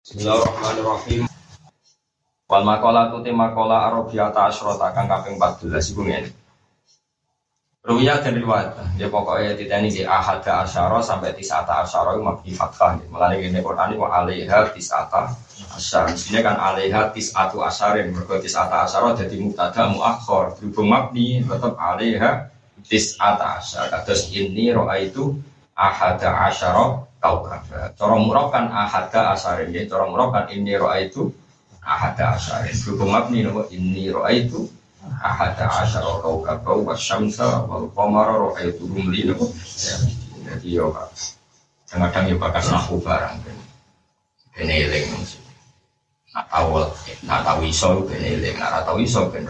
[0.00, 1.28] Bismillahirrahmanirrahim.
[2.48, 6.32] Wal makola tu te makola arabiyata asyrota kang kaping 14 iku ngene.
[7.84, 12.52] Ruwiyah dan riwayat, dia pokoknya tidak ini di ahada asyara sampai tisata asyara itu mabdi
[12.56, 12.96] fathah.
[13.12, 15.36] Mulai ini Quran itu alaiha tisata
[15.76, 16.08] asyar.
[16.08, 18.08] Di sini kan alaiha tisatu asyarin.
[18.16, 20.56] Mereka tisata asyara jadi mutada muakhor.
[20.56, 22.48] Berhubung mabdi tetap alaiha
[22.88, 23.92] tisata asyar.
[24.08, 25.36] Terus ini roa itu
[25.76, 27.62] ahada asyara kaukab.
[27.94, 29.70] Cara murab kan ahada asyarin.
[29.70, 29.86] Ya.
[29.86, 31.30] Cara murab ini roa itu
[31.84, 32.74] ahada asyarin.
[32.74, 33.44] Berhubung mabdi
[33.76, 34.66] ini roa itu
[35.20, 39.32] ahada asyara kaukaba wa syamsa wal qamara ra'aytuhum li
[40.50, 40.92] jadi yo
[41.88, 43.38] kadang-kadang yo bakas nahu barang
[44.56, 45.08] ben eling
[46.34, 46.84] nak tahu
[47.24, 49.48] nak tahu iso ben eling nak tahu iso ben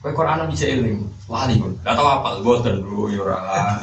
[0.00, 1.76] Kowe Quran bisa eling, wali pun.
[1.84, 3.76] Gak tau apa, boten dulu yo ora.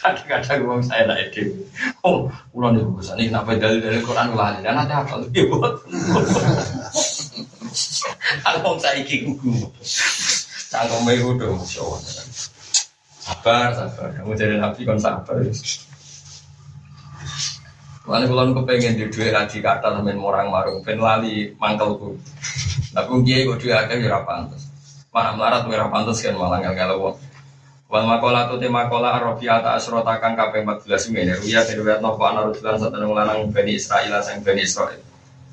[0.00, 1.52] Kadang-kadang ngomong saya lah itu.
[2.00, 5.74] Oh, ulang nih bosan ini kenapa dari dari Quran lali dan ada apa lagi buat?
[8.40, 9.68] Kalau saya ikut gugu,
[10.72, 11.60] cangkem meru dong,
[13.26, 14.14] Sabar, sabar.
[14.14, 15.34] Kamu jadi nabi kan sabar.
[18.06, 22.14] Lalu kalau kepengen di dua ngaji kata temen orang marung, pen lali mangkelku.
[22.94, 24.70] Tapi dia kok dua agak ya pantas.
[25.10, 27.18] Mana melarat merah pantas kan malah nggak kalau
[27.86, 32.42] Wal makola tu tema kola arrofiata asrota kang kaping 14 ini ruya riwayat nopo ana
[32.50, 34.98] rujulan satene lanang Bani Israil sang Bani Israil.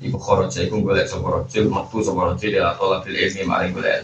[0.02, 4.02] Iku khoroja iku golek sapa rajul metu sapa rajul ya tola bil ilmi maring golek.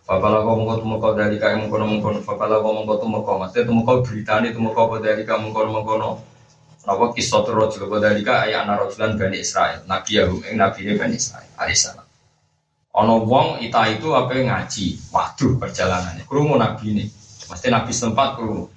[0.00, 2.18] Fakala kau mengkau tu mengkau dari kau mengkono mengkono.
[2.24, 6.10] Fakala kau mengkau tu mengkau maksudnya tu mengkau beritani tu mengkau dari kau mengkono mengkono.
[6.88, 9.84] Napa kisah rajul kau dari kau anak rajulan Bani Israil.
[9.84, 11.52] Nabi Yahum ing Nabi ini Bani Israil.
[11.60, 12.06] Alaihissalam.
[12.96, 15.12] Ono wong ita itu apa ngaji.
[15.12, 16.24] Waduh perjalanannya.
[16.24, 17.04] Kerumun Nabi ini.
[17.52, 18.72] Pasti Nabi sempat kurung.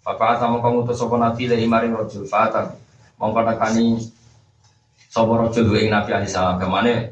[0.00, 2.72] Bapak sama kamu tuh sopo Nabi dari maring rojul fata.
[3.20, 4.00] Mongko nekani
[5.12, 6.56] sopo rojul ing Nabi alaihi salam.
[6.56, 7.04] Ke mana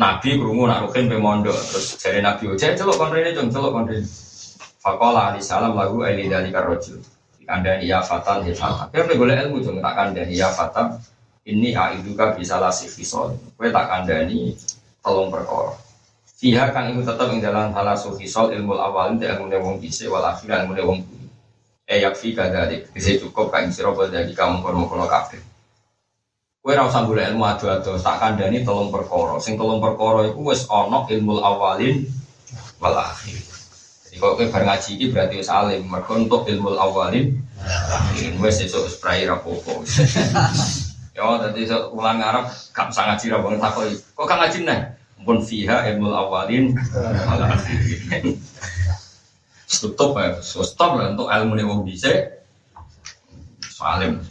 [0.00, 4.08] Nabi kurungu nak rukin pemondo terus dari Nabi Ucai celok konrene cung celok konrene.
[4.80, 6.96] Fakola alaihi salam lagu eli dari karojul.
[7.44, 8.88] Kandani ya fatan ya fatan.
[8.88, 10.96] Kau boleh ilmu cung tak kandani ya fatan.
[11.44, 13.36] Ini aiduka bisa lasih fisol.
[13.60, 14.56] Kue tak kandani
[15.04, 15.83] tolong perkara.
[16.44, 20.28] Fiha kang iku tetep ing dalam halasu hisol ilmu awalin te ilmu wong dhisik wal
[20.28, 21.24] akhir ilmu wong kuwi.
[21.88, 25.40] E yakfi kadalik, bisa cukup kang sira dari kamu kono-kono kabeh.
[26.60, 29.40] Kowe ora usah golek ilmu ado-ado, tak kandhani tolong perkara.
[29.40, 32.04] Sing tolong perkara iku wis ana ilmu awalin
[32.76, 33.40] wal akhir.
[34.04, 37.40] Jadi kalau kowe bar ngaji iki berarti wis alim, mergo untuk ilmu awalin
[38.44, 39.80] wis esuk wis prai rapopo.
[41.14, 43.94] Ya, tadi ulang Arab gak usah ngaji ra wong takoki.
[44.18, 45.03] Kok gak ngaji neh?
[45.24, 46.76] Pun fiha ilmu awalin.
[49.64, 52.38] Stop ya stop lah untuk ilmu wong bisa
[53.66, 54.22] salim.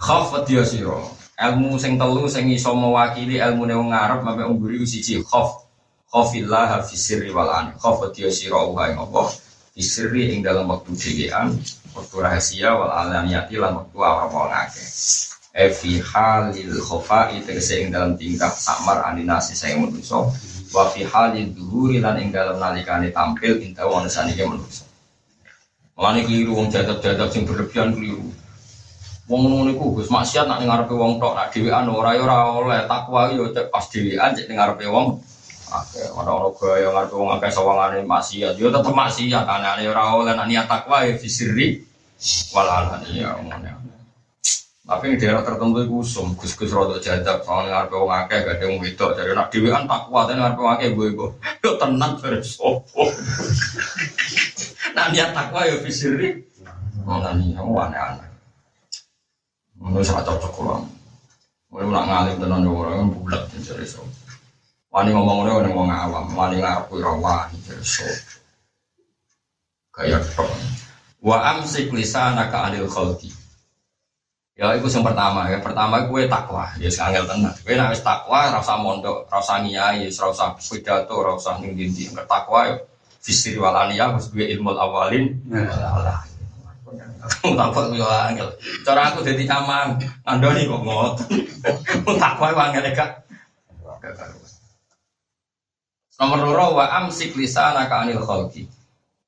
[0.00, 4.56] Khafat dia siro ilmu sing telu sing iso mewakili ilmu nih wong Arab sampai wong
[4.56, 5.68] buri siji khaf.
[6.10, 9.30] Khafillah fisirri walan khafat dia siro uha ing apa?
[9.76, 11.54] Fisirri ing dalam waktu dhewean
[11.94, 14.50] waktu rahasia wal alaniyati lan waktu awal-awal
[15.50, 20.22] Efi halil khofa itu ing dalam tingkah samar aninasi saya manusia
[20.70, 24.86] wa fi halil duhuri lan ing dalam nalikane tampil inta wong sanike manusia
[26.00, 28.24] Mulane keliru wong jadab-jadab sing berlebihan keliru.
[29.28, 32.80] Wong ngono niku Gus maksiat nak ngarepe wong tok nak dhewean ora ya ora oleh
[32.88, 35.20] takwa yo cek pas dhewean cek ngarepe wong.
[35.68, 38.56] Akeh ora ora gaya ngarepe wong akeh sawangane maksiat.
[38.56, 41.84] Yo tetep maksiat anane ora oleh nak niat takwa ya fisiri
[42.56, 43.89] walalan ya ngono
[44.90, 48.64] tapi di daerah tertentu itu usum, gus-gus rodok jadab, soalnya ngarepe wong akeh gak ada
[48.66, 51.30] wong wedok, jadi nak dhewean tak kuat, ngarepe wong akeh gue gue,
[51.62, 53.06] yo tenang dari sopo.
[54.90, 56.42] Nah niat takwa yo fisiri,
[57.06, 58.26] mana nih, kamu aneh-aneh.
[59.78, 60.90] Menurut saya cocok kurang.
[61.70, 64.10] Mulai nak ngalim tenan yo orang bulat jadi sopo.
[64.90, 68.10] Wani ngomong ngomong ngomong awam, wani ngarepe rawan jadi sopo.
[69.94, 70.50] Kayak tok.
[71.22, 73.39] Wa amsik lisanaka anil khalqi.
[74.60, 77.56] Ya itu yang pertama, ya pertama gue takwa, ya sangel tenan.
[77.64, 82.12] Gue nangis takwa, rasa mondok, rasa ngiyai, rasa pidato, rasa ning dindi.
[82.28, 82.76] Takwa ya
[83.24, 85.32] fisir walania, harus gue ilmu awalin.
[85.48, 86.20] Allah.
[87.40, 88.52] Takwa gue angel.
[88.84, 89.96] Cara aku jadi nyaman,
[90.28, 91.14] andoni kok ngot.
[92.20, 93.10] Takwa gue angel kak.
[96.20, 98.68] Nomor loro wa amsik lisanaka anil khalqi.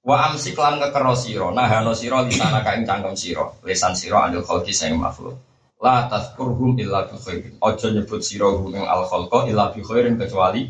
[0.03, 4.75] Wa amsik lan kekero sira, nahano sira lisana kaing cangkem sira, lisan sira anil khalqi
[4.75, 5.39] sing makhluk.
[5.79, 7.55] La tazkurhum illa bi khairin.
[7.63, 10.67] Nyebut sira hum al khalqa illa bi khairin kecuali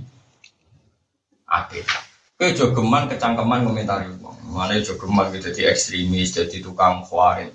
[1.49, 1.85] apik.
[2.37, 4.37] Kowe aja geman kecangkeman komentari wong.
[4.53, 7.49] Mane aja geman gitu dadi ekstremis, dadi tukang khawarin.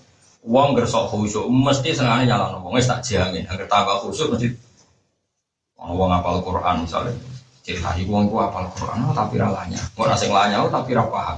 [0.50, 3.46] Uang gersok khusyuk mesti sengaja nyala ngomong, tak jamin.
[3.50, 4.50] Agar tambah khusyuk mesti
[5.78, 7.14] uang apal Quran misalnya.
[7.62, 9.82] Cerita ibu uang apal Quran, oh, tapi ralanya.
[9.94, 11.38] Mau nasi lanya, oh, tapi rapaham.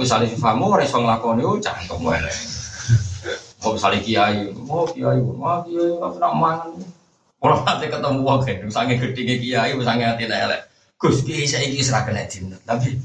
[0.00, 2.24] Misalnya si famu, reso ngelakoni, oh cantik mulai.
[3.60, 6.80] Mau misalnya kiai, mau kiai, mau kiai, nggak pernah mangan.
[7.40, 10.60] Kalau nanti ketemu uang kan, misalnya gede kiai, misalnya hati elek.
[10.96, 12.24] Gus kiai saya ini serah kena
[12.64, 12.96] tapi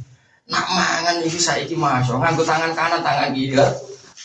[0.45, 3.59] nak mangan ini saya ini masuk, nganggu tangan kanan, tangan kiri.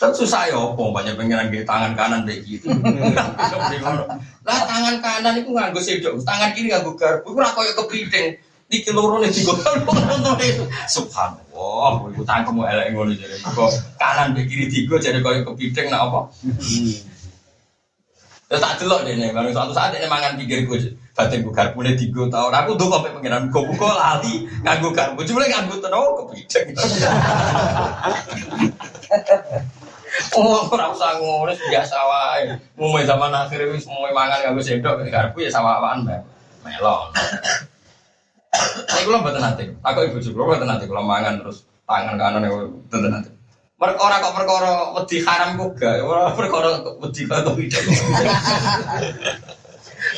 [0.01, 2.67] Kan susah ya opo banyak pengiran di tangan kanan begitu.
[4.47, 7.37] lah tangan kanan itu nganggo sedok, tangan kiri nganggo garpu.
[7.37, 8.39] Ora koyo kepiting.
[8.71, 9.83] Iki loro nek digotong
[10.39, 10.63] itu.
[10.87, 13.35] Subhanallah, iku tangkemu elek ngono jare.
[13.43, 16.19] Kok kanan be kiri digo jadi koyo kepiting nak apa?
[18.47, 20.95] Ya tak delok dene, baru suatu saat dene mangan pinggir gue.
[21.11, 22.47] Batin gue garpu nih digo tau.
[22.47, 25.19] Aku tuh kok pengiran gue buka lali nganggo garpu.
[25.27, 26.71] Cuma nganggo tenau kepiting.
[30.31, 32.55] Oh, ora usah ngono biasa wae.
[32.79, 36.07] Mulai zaman akhir wis mulai mangan kanggo sendok garpu ya sawaan
[36.63, 37.11] melon.
[38.87, 39.63] Saya kula mboten nate.
[39.79, 43.31] Aku ibu juga mboten nate kula mangan terus tangan kanan mboten nate.
[43.81, 47.83] Perkara kok perkara wedi haram kok gak, ora perkara wedi kok tidak.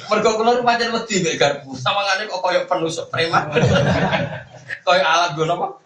[0.09, 1.71] Mergo kula pancen wedi mek garpu.
[1.77, 3.47] Sawangane kok koyo penusuk preman.
[4.83, 5.79] Koyo alat gue apa?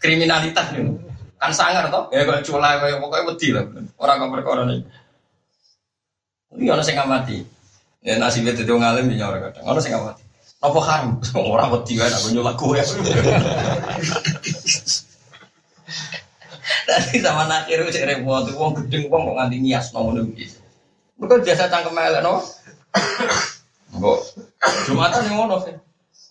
[0.00, 0.96] Kriminalitas nih.
[1.36, 3.64] Kan sangar toh, ya kalau culai kayak pokoknya wedi lah.
[4.00, 4.80] Orang kau perkara nih.
[6.56, 7.44] Ini orang sing mati.
[8.00, 9.64] Ya nasibnya itu ngalim di orang kadang.
[9.68, 10.23] Orang sing mati.
[10.64, 11.20] Apa haram?
[11.36, 12.80] Orang wedi kan aku nyulak kue.
[16.84, 20.56] Dari zaman akhir itu repot, uang gedeng uang kok nganti nias nomor gitu.
[21.20, 22.40] Bukan biasa cangkem elek no.
[23.92, 24.18] Kok
[24.88, 25.76] Jumatan yang ngono sih.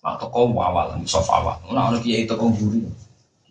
[0.02, 1.58] Mak toko awal, sofa awal.
[1.70, 2.82] Nah, ono kiai toko buri.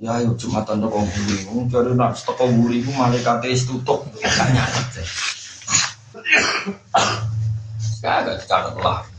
[0.03, 1.37] Ya yo Jumatan toko buri.
[1.47, 5.07] Wong jare nak toko buri ku malaikat wis tutup gak nyatet.
[8.03, 9.12] Kagak dicatat lah.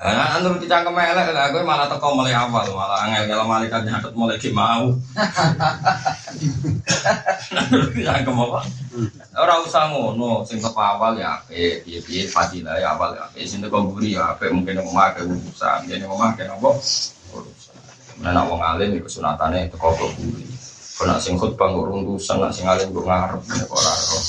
[0.00, 4.16] Nah, anu kita kemelek lah, gue malah teko mulai awal, malah angel kalau malaikat nyatet
[4.16, 4.96] mulai mau.
[7.92, 8.60] Kita apa?
[9.36, 13.44] Orang usah ngono, sing teko awal ya ape, piye piye fadilah ya awal ya ape,
[13.44, 16.70] sing teko buri ya ape, mungkin mau makan urusan, jadi mau makan apa?
[18.24, 20.48] Nah, nak wong alim iku sunatane teko buri.
[20.96, 24.20] Kok nak sing khutbah kok runtusan, nak sing alim kok ngarep nek ora ora.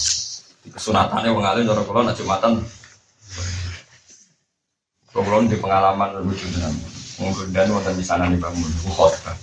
[0.75, 2.59] Sunatane wong alim cara kula nak Jumatan.
[5.11, 6.71] Kula di pengalaman lucu dengan
[7.19, 9.35] mungkin dan wonten di sana nih bangun khutbah.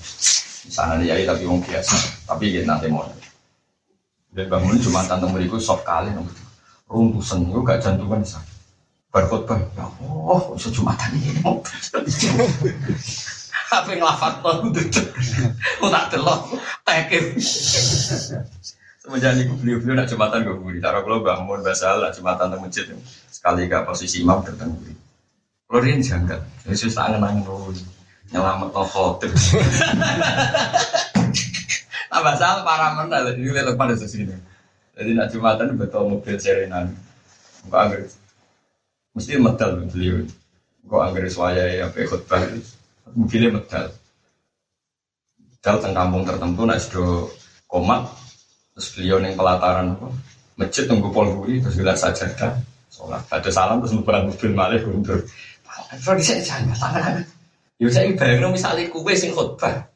[0.65, 3.05] Di sana nih yai tapi wong biasa, tapi gitu nanti mau.
[4.33, 6.25] Dan bangun Jumatan teng mriku sok kali nang
[6.89, 8.41] runtusan itu gak jantungan sih.
[9.13, 11.61] Berkhutbah, ya Allah, kok Jumatan ini mau.
[13.69, 14.89] Apa ngelafat tuh duduk,
[15.93, 16.41] tak telok,
[16.89, 17.37] tekin.
[19.05, 20.81] Semenjak beliau-beliau nak jumatan gue buri.
[20.81, 22.89] Cara kalau bangun basal lah jumatan di masjid
[23.29, 25.08] sekali gak posisi imam buri.
[25.69, 27.77] Kalau dia janggal, Yesus angen angen dulu
[28.33, 29.31] nyelamat no khotir.
[32.09, 34.33] Nah basal para mana ini lihat pada sini.
[34.97, 36.97] Jadi nak jumatan betul mobil serenan.
[37.69, 38.01] Enggak angger.
[39.13, 40.25] Mesti medal beliau.
[40.89, 42.49] Enggak angger suaya ya khutbah
[43.13, 43.93] mobilnya medal
[45.39, 47.29] medal teng kampung tertentu nak sudah
[47.69, 48.07] komat
[48.77, 50.09] terus beliau neng pelataran apa
[50.59, 52.63] masjid tunggu polguri terus bilang sajadah
[52.93, 55.19] sholat ada salam terus ngebarang mobil malih guntur
[55.89, 57.15] kalau bisa jangan tangan
[57.79, 59.87] Yo saya bayang misalnya kue sing khutbah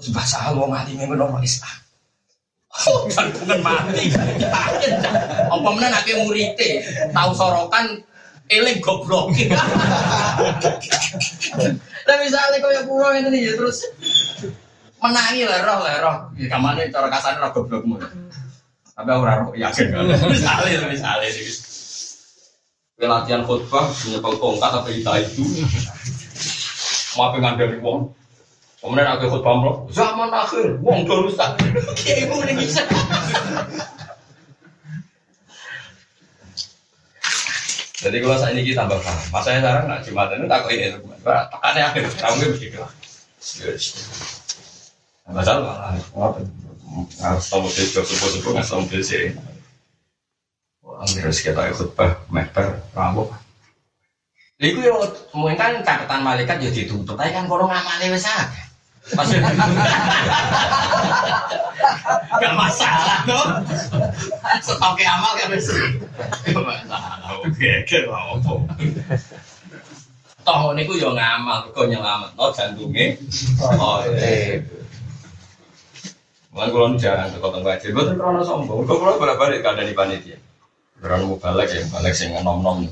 [0.00, 1.82] terus bahasa mati minggu nomor Islam
[2.72, 4.08] Oh, bukan mati.
[5.52, 6.80] Apa mana nak murite
[7.12, 8.00] tahu sorokan
[8.48, 9.28] eling goblok.
[12.08, 13.84] Lah misalnya kau yang pulau ini ya terus
[15.04, 16.16] menangi lah roh lah roh.
[16.40, 18.00] Ya kamane cara kasar roh goblokmu.
[18.96, 20.08] Tapi aku roh yakin kan.
[20.32, 21.28] Misalnya misalnya
[23.06, 25.42] latihan khutbah nyepel tongkat apa kita itu
[27.18, 28.10] mau pengen dari wong
[28.78, 31.58] kemudian aku khutbah lo zaman akhir wong do rusak
[32.02, 32.82] kayak ibu ini bisa
[38.02, 39.30] Jadi kalau saya ini tambah paham.
[39.30, 41.18] Mas saya sekarang nak jumatan takut ini teman.
[41.22, 42.82] Tekannya akhir kamu begitu.
[45.30, 46.42] Masalah apa?
[47.22, 49.30] Harus tahu jauh sepuh sepuh nggak tahu sih.
[51.10, 53.28] Terus kita ikut bah, meper, rambut.
[54.62, 55.02] Iku yo
[55.34, 58.66] mungkin kan catatan malaikat ya ditutup, tapi kan kalau ngamali wes akeh.
[62.38, 63.46] Gak masalah tuh.
[64.62, 65.74] Stoknya amal kan bisa.
[66.46, 67.18] Gak masalah.
[67.18, 68.54] Lah apa.
[70.42, 73.18] Toh niku yo ngamal kok nyelamet no jantunge.
[73.62, 74.02] Oh,
[76.52, 78.84] Mulai kalau jarang tuh kotong ngaji, gue tuh sombong.
[78.84, 80.36] Gue kalau bolak balik ada di panitia.
[81.02, 82.86] Berani mau balik ya, balik sih nom nom.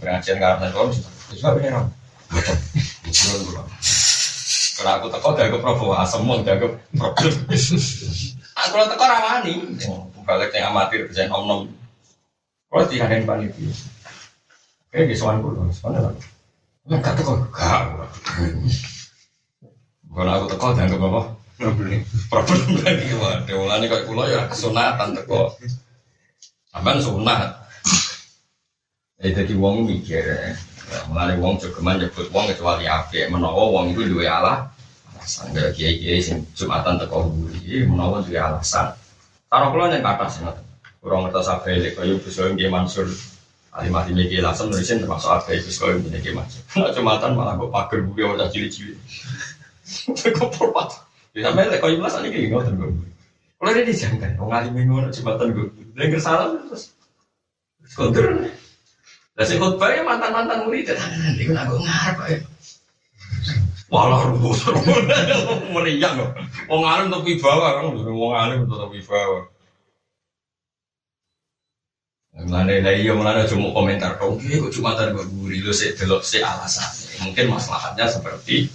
[0.00, 0.88] Pengajian karena kalau
[1.28, 1.92] juga beneran.
[2.32, 2.56] Betul.
[3.04, 3.60] Betul.
[4.80, 6.56] Karena aku teko gak provo asem mau gak
[6.96, 7.36] problem.
[8.64, 9.52] Aku lo teko rawani.
[10.24, 11.60] Balik yang amatir bisa nom nom.
[12.72, 13.76] Kalau tidak ada yang panitia.
[14.88, 16.14] Kayak di soal gue, soalnya lah.
[16.88, 17.92] Enggak teko, gak.
[20.10, 21.22] Kalau aku teko dianggap apa?
[21.60, 22.00] Problem.
[22.32, 23.56] Problem lagi waduh.
[23.60, 25.60] Mulane kok kula ya kesunatan teko.
[26.70, 27.50] Sampeyan sunat.
[29.18, 30.22] Eh dadi wong mikir.
[30.90, 34.70] Ya, mulane wong jogeman nyebut wong kecuali apik menawa wong itu duwe Allah.
[35.18, 38.94] Alasan gak kiai-kiai sing Jumatan teko buri menawa duwe alasan.
[39.50, 40.64] Karo kula yang kata ngoten.
[41.02, 43.10] Kurang ngertos abe kaya bisa nggih Mansur.
[43.70, 46.62] Alimati miki langsung nulisin termasuk abe wis koyo ngene iki Mansur.
[46.94, 48.98] Jumatan malah kok pager buri ora cilik-cilik.
[50.38, 51.02] Kok perpat.
[51.34, 52.90] Ya sampai lek koyo belas iki ngoten kok.
[53.60, 55.68] Kalau dia dijangkan, wong alim ngono jembatan gue.
[55.96, 56.94] Dia salah terus
[57.96, 58.50] kontur.
[59.34, 62.36] Lah sing khotbah ya mantan-mantan murid tenan iku aku ngarep ae.
[63.90, 64.62] Walah rumus
[65.74, 66.30] meriang kok.
[66.70, 69.50] Wong alim untuk wibawa kan, wong alim untuk wibawa.
[72.40, 76.22] Mulane lah iya mulane cuma komentar kok, kok cuma tar gue guri lu sih delok
[76.22, 77.26] sih alasannya.
[77.26, 78.70] Mungkin masalahnya seperti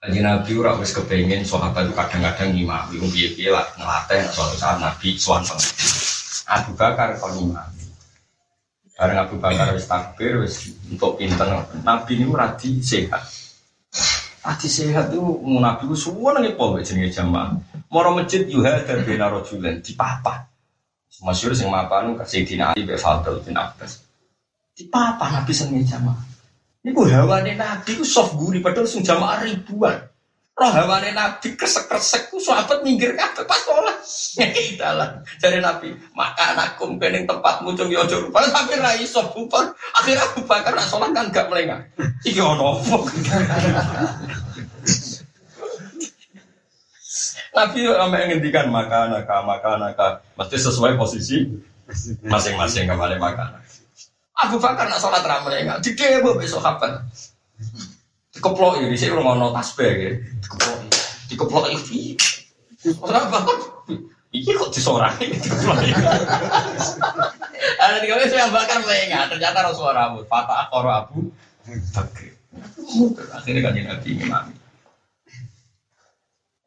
[0.00, 4.80] Kaji Nabi ora wis kepengen sahabat itu kadang-kadang ngimami wong piye-piye lah ngelatih suatu saat
[4.80, 5.60] Nabi pengen.
[6.48, 7.84] Abu Bakar kon ngimami.
[8.96, 11.44] Bareng Abu Bakar wis takbir wis untuk pinter
[11.84, 13.28] Nabi ini radi sehat.
[14.40, 15.20] Radi sehat itu
[15.60, 17.60] Nabi ku suwon nang pol jenenge jamaah.
[17.92, 20.48] Moro masjid yuha dan bina rojulen di papa.
[21.20, 24.00] Masyur sing mapan kasih dina Ali bin Fadl bin Abbas.
[24.72, 26.29] Di papa Nabi seneng jamaah.
[26.80, 30.00] Ini ku hawane Nabi ku soft gurih padahal sing jamaah ribuan.
[30.56, 34.00] Roh hawane Nabi kresek-kresek ku sahabat minggir kabeh pas sholat.
[34.40, 35.20] Ngeki dalan.
[35.36, 38.32] Jare Nabi, maka anakku kening tempatmu cung yo jur.
[38.32, 39.76] Padahal sampe ra iso bubar.
[39.92, 41.84] Akhirnya Abu Bakar nak sholat kan gak melengah.
[42.24, 42.96] Iki ono apa?
[47.50, 50.06] Nabi sampai ngendikan maka anaka maka anaka
[50.38, 51.44] mesti sesuai posisi
[52.24, 53.69] masing-masing kembali makanan.
[54.40, 56.96] Abu Bakar nak sholat ramai enggak, di demo besok kapan?
[58.32, 60.76] Dikeplok ini sih rumah tasbih ya, dikeplok,
[61.28, 62.16] dikeplok ini.
[63.04, 63.56] Orang Bakar,
[64.32, 65.92] ini kok disorakin dikeplok ini.
[67.80, 71.28] Ada di kami saya bakar enggak, ternyata Rasulullah rambut, Fatah akor Abu
[71.92, 72.32] Bakar.
[73.36, 74.54] Akhirnya kan Nabi ngimami.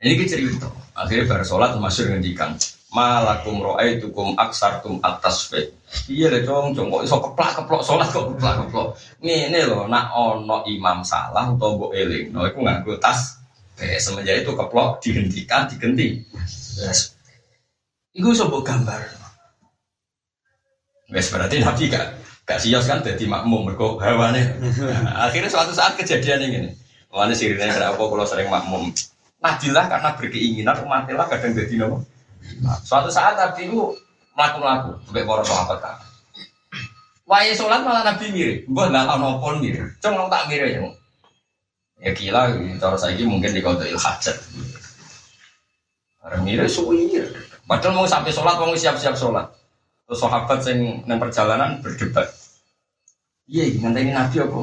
[0.03, 0.67] Ini cerita.
[0.93, 2.53] Akhirnya baru sholat masuk ngendikan
[2.93, 5.73] malakum ro'aitukum aksartum atas fe.
[6.05, 8.87] Iya deh cong, cong kok iso keplak keplok sholat kok keplak keplok.
[9.19, 13.41] Ngene lho, nak ono imam salah atau mbok eling, no iku nganggo tas.
[13.81, 16.21] Eh, semenjak itu keplok dihentikan, digenti.
[16.77, 17.17] Yes.
[18.13, 19.01] Iku iso mbok gambar.
[21.09, 22.05] Wes berarti Nabi gak
[22.45, 24.57] gak sios kan jadi makmum mergo hawane.
[24.61, 26.69] Nah, akhirnya suatu saat kejadian ini.
[27.13, 28.89] Mana sirine kenapa kalau sering makmum?
[29.37, 32.12] Nabilah karena berkeinginan umatnya kadang jadi nopo.
[32.63, 33.91] Nah, suatu saat Nabi itu
[34.33, 35.97] melaku-melaku sebagai para sahabat kan.
[37.23, 40.79] Wahai sholat malah Nabi mirip, gue nggak tahu nopo mirip, cuma tak mirip ya.
[42.03, 42.51] Ya gila,
[42.83, 44.37] cara saya ini mungkin di kota hajat.
[46.43, 47.15] Mirip suwi
[47.63, 49.47] Padahal mau sampai sholat, mau siap-siap sholat.
[50.03, 52.27] Terus sahabat yang neng perjalanan berdebat.
[53.47, 54.59] Iya, nanti ini Nabi apa?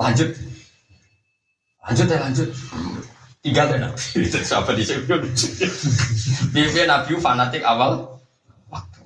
[0.00, 0.32] Lanjut,
[1.84, 2.48] lanjut ya lanjut
[3.40, 4.04] tinggal deh nabi
[4.48, 5.04] siapa di sini
[6.52, 8.20] Bibi nabi fanatik awal.
[8.68, 9.00] Waktu.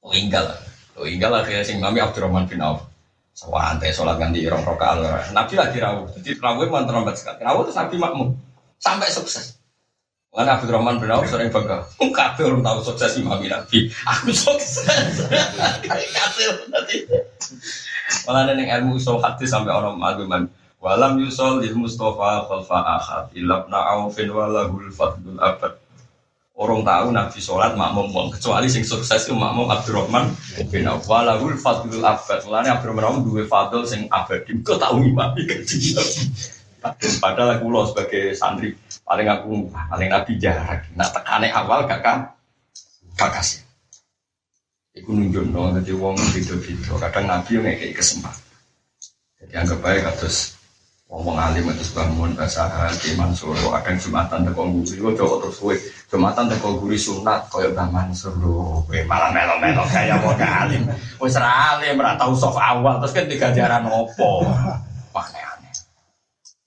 [0.00, 0.56] Oh tinggal
[0.96, 2.84] oh akhirnya sing mami Abdurrahman bin Auf.
[3.36, 7.44] Sewantai sholat ganti irong rokaat Nabi lagi rawuh Jadi rawuh memang terlambat sekali.
[7.44, 8.32] Rawuh terus Nabi makmum.
[8.80, 9.60] Sampai sukses.
[10.32, 11.84] Karena Abdurrahman bin Auf sering bangga.
[12.00, 13.92] Kabeh orang tahu sukses Imam Nabi.
[14.08, 15.20] Aku sukses.
[15.84, 17.04] Kabeh nanti
[18.24, 20.46] Malah ada yang ilmu usul hadis sampai orang agama
[20.86, 25.74] Walam yusol lil Mustafa khalfa ahad ilabna aufin walahul fadlul abad.
[26.54, 30.30] Orang tahu Nabi sholat makmum wong kecuali sing sukses itu makmum Abdurrahman
[30.70, 32.38] bin Auf walahul fadlul abad.
[32.46, 34.62] Mulane Abdurrahman dua fadl sing abadi.
[34.62, 35.34] Kau tahu imam
[37.18, 38.70] Padahal aku lo sebagai santri
[39.02, 40.86] paling aku paling Nabi jarak.
[40.94, 42.30] Nak tekane awal gak kan
[43.18, 43.66] gak kasih.
[44.94, 46.94] Iku nunjuk no, jadi wong video-video.
[46.94, 48.46] Kadang Nabi yang kayak kesempatan.
[49.42, 50.55] Jadi anggap baik terus
[51.06, 52.66] Wong alim itu bangun bahasa
[52.98, 55.74] di Mansur, kadang jumatan teko guri, kok jauh terus kue
[56.10, 58.34] jumatan teko guri sunat, koyok bang Mansur.
[58.90, 60.82] Kue malah melo melo kayak mau alim,
[61.14, 64.50] kue seralim, merah tahu soft awal, terus kan tiga jaran opo,
[65.14, 65.70] wah aneh.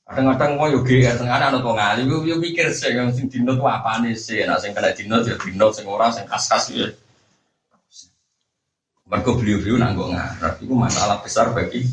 [0.07, 2.95] Kadang-kadang mau yo GR tengah ana to ngali yo yo mikir sing
[3.43, 4.39] tuh apa nih sih?
[4.47, 6.87] Nah sing kena dino ya dino sing ora sing kas-kas ya.
[9.03, 11.85] Mergo beliau-beliau nanggo ngarep itu masalah besar bagi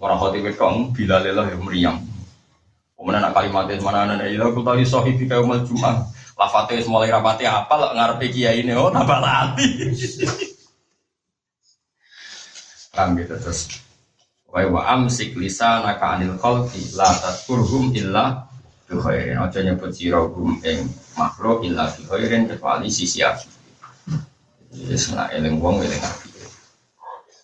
[0.00, 1.96] orang khotib kong bila lelah yang meriam.
[2.96, 6.04] Kemudian nak kalimatnya mana nana ilah aku tahu sohib di kaum cuma
[6.36, 9.92] lafate mulai rapati apa lah ngarepe kiai ini oh tambah latih.
[12.92, 13.68] Paham gitu terus
[14.50, 18.50] Wa wa amsik lisanaka anil khalqi la tadkurhum illa
[18.90, 18.98] bi.
[19.38, 20.26] Aja nyebut sira
[20.66, 22.02] ing makhluk illa bi
[22.50, 23.46] kecuali sisi api.
[24.90, 26.29] Wis nak eling wong eling api.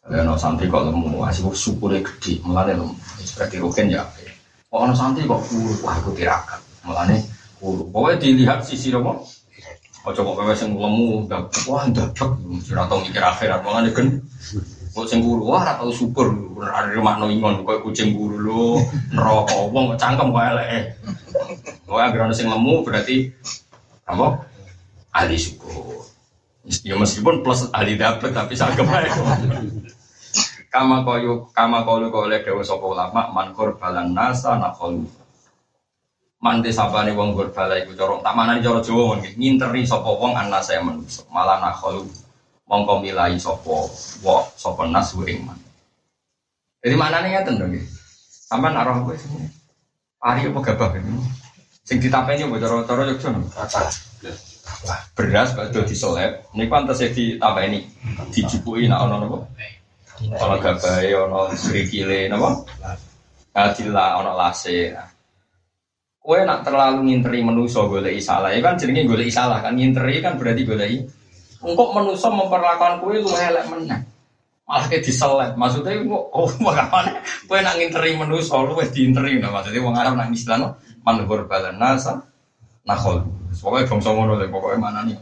[0.07, 2.95] Kalau no santri kok lemu, asih syukurnya gede, mulane lemu.
[3.35, 4.07] Berarti rugen ya.
[4.71, 6.63] Kok ono santri kok kuru, wah aku tirakat.
[6.87, 7.27] Mulane
[7.59, 7.91] kuru.
[7.91, 9.19] Pokoknya dilihat sisi apa?
[10.07, 11.27] Ojo kok kowe sing lemu,
[11.67, 12.39] wah ndadak,
[12.71, 14.23] ora tau mikir akhirat, mulane gen
[14.97, 18.81] Kucing buru, wah atau syukur, ada rumah no ingon, kucing buru lo,
[19.13, 20.97] neraka, wong cangkem kau elek.
[21.85, 23.29] Kau agar sing lemu berarti
[24.09, 24.41] apa?
[25.13, 26.01] Ahli syukur.
[26.83, 29.07] Ya meskipun plus ahli dapet tapi sagem ae.
[30.67, 35.07] Kama koyo kama koyo oleh dewa sapa ulama man balan nasa nakolu.
[36.43, 37.49] Mande sabane wong iku
[37.97, 42.05] cara tak manani cara Jawa nginteri sapa wong anasa manusa malah nakolu
[42.67, 43.87] mongko milai sopo
[44.21, 45.59] wo sopo nas ing man.
[46.83, 47.87] Jadi mana nih ya tentu gitu.
[48.47, 49.51] Sampai naruh gue sini.
[50.23, 51.19] Pari apa gabah ini?
[51.83, 53.11] Sing ditapenya apa cara-cara
[54.77, 56.45] Jogja Beras bakal disolep.
[56.53, 57.81] Ini pantas ya ditambah ini.
[58.29, 59.39] Dijupui nak ono nopo.
[60.21, 62.69] Ono gabah, ono serikile nopo.
[63.57, 64.93] Adila ono lase.
[66.21, 70.35] Kue nak terlalu nginteri menuso golek salah, ya kan jenenge golek salah kan nginteri kan
[70.35, 71.07] berarti golek
[71.63, 74.03] Engkau manusia memperlakukan kue lu elek menang.
[74.67, 75.51] Malah kayak diselet.
[75.55, 79.41] Maksudnya kok oh makanya kue nak nginteri manusia lu wes diinteri.
[79.41, 82.27] Nah, maksudnya wong Arab nak istilah manhur balan nasa
[82.87, 83.27] nakol.
[83.59, 84.49] Pokoknya bangsa ngono deh.
[84.49, 85.19] Pokoknya mana nih.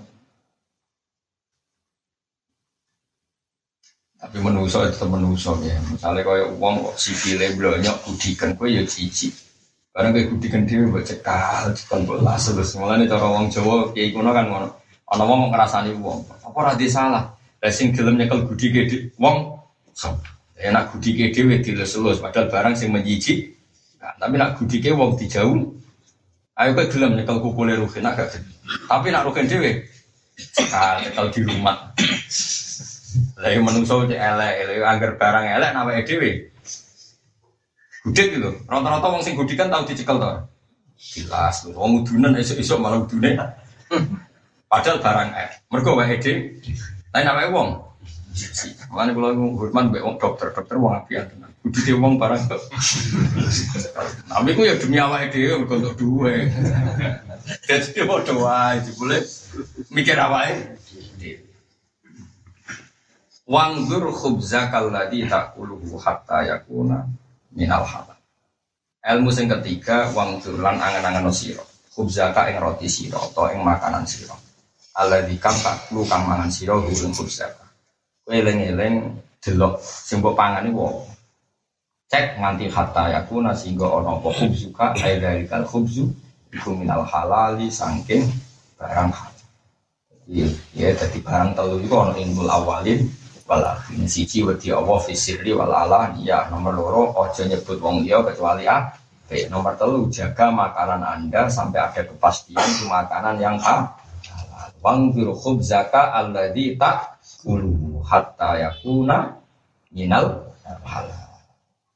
[4.20, 5.76] Tapi manusia itu manusia ya.
[5.88, 9.28] Misalnya kau uang kok sipile blonyok kudikan kue ya cici.
[9.94, 12.72] Karena kayak kudikan dia buat cekal, cekal bola terus.
[12.74, 14.68] Mulanya cara uang Jawa kayak kuno kan ngono.
[15.04, 17.24] Ana wong ngrasani wong, apa ora salah.
[17.60, 19.60] Lah sing gelem nyekel budike wong
[20.58, 23.52] enak budike dhewe dilus-lus padahal barang sing menjijik.
[24.00, 25.83] Nah, tapi nak budike wong dijauh.
[26.54, 28.38] Ayo kowe gelem nyekel kukule rugen nak gak.
[28.86, 29.90] Tapi nak rugen dhewe
[30.38, 31.90] sekal nyekel di rumah.
[33.42, 36.30] Lah yang menungso cek elek, elek anggar barang elek nawake dhewe.
[38.06, 38.50] Gudik gitu.
[38.70, 40.30] Rata-rata wong sing gudikan tau dicekel to.
[40.94, 43.34] Jelas, wong udunan esuk-esuk malah udune.
[44.70, 46.32] Padahal barang eh, mereka wae ide,
[47.14, 47.68] tapi namanya wong.
[48.90, 51.50] Makanya kalau hormat mbak wong dokter, dokter wong apian tenan.
[51.64, 52.60] Dia wong barang kok.
[54.28, 55.94] Tapi aku ya demi awak ide, mereka untuk
[57.94, 59.20] dia mau doa, itu boleh
[59.92, 60.76] mikir awak
[63.44, 67.04] Wangzur khubza kalladhi ta'kuluhu hatta yakuna
[67.52, 68.16] minal halal.
[69.04, 71.60] Ilmu sing ketiga wangzur lan angan-angan sira.
[71.92, 74.32] Khubzaka ing roti sira atau ing makanan sira.
[74.96, 77.63] Allah di kang tak lu kang mangan siro gurun kursa.
[78.24, 81.04] Eleng-eleng delok sing mbok pangan iku
[82.08, 84.30] cek nganti hatta yakuna sehingga ana apa
[85.20, 86.08] dari kal khubzu
[86.48, 88.24] iku minal halali sangking
[88.80, 89.44] barang halal.
[90.24, 93.04] Iya, ya tadi barang telu itu ono ilmu awalin
[93.44, 95.68] wal akhirin siji wedi Allah fi sirri wal
[96.24, 98.88] ya nomor loro ojo nyebut wong liya kecuali ah
[99.52, 104.00] nomor telu jaga makanan Anda sampai ada kepastian makanan yang ah
[104.84, 109.34] Wangfir khubzaka alladhi ta'kulu hatta yakuna
[109.90, 110.52] minal
[110.84, 111.24] halal.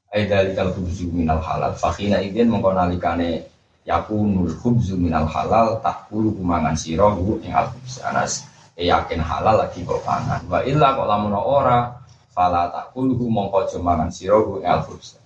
[0.08, 1.76] Aidalikal khubzu minal halal.
[1.76, 3.44] Fakhina idin mengkonalikane
[3.84, 8.48] yakunul khubzu minal halal takulu kumangan sirohu ing al khubzanas.
[8.78, 10.42] E yakin halal lagi kok pangan.
[10.48, 11.92] Wa illa kok lamun ora
[12.32, 15.20] fala takulu mongko mangan sirohu ing al khubzan.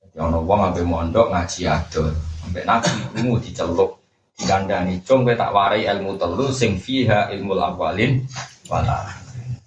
[0.00, 2.12] Jadi ana wong ampe mondok ngaji adol,
[2.44, 3.96] ampe nabi kumu diceluk
[4.36, 8.24] dikandani cung tak warai ilmu telu sing fiha ilmu awalin
[8.68, 9.21] wala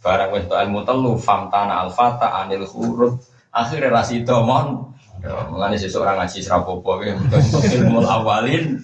[0.06, 3.18] barang wis ilmu telu famtana alfata anil huruf
[3.50, 4.94] akhirnya rasi domon
[5.26, 8.78] mengenai seseorang ngaji serapopo ilmu awalin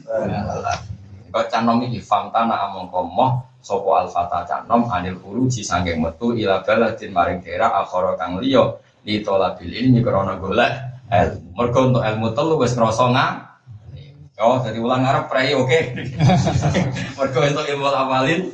[1.29, 7.13] kok canom ini famtana among komoh sopo alfata canom anil huruf sangking metu ila baladin
[7.13, 10.73] maring daerah akhara kang liya li tolabil ilmi krana golek
[11.05, 13.07] ilmu mergo untuk ilmu telu wis ngrasa
[14.41, 15.69] Oh, jadi ulang Arab pray oke.
[15.69, 16.17] Okay.
[17.21, 18.49] Mergo untuk ilmu awalin.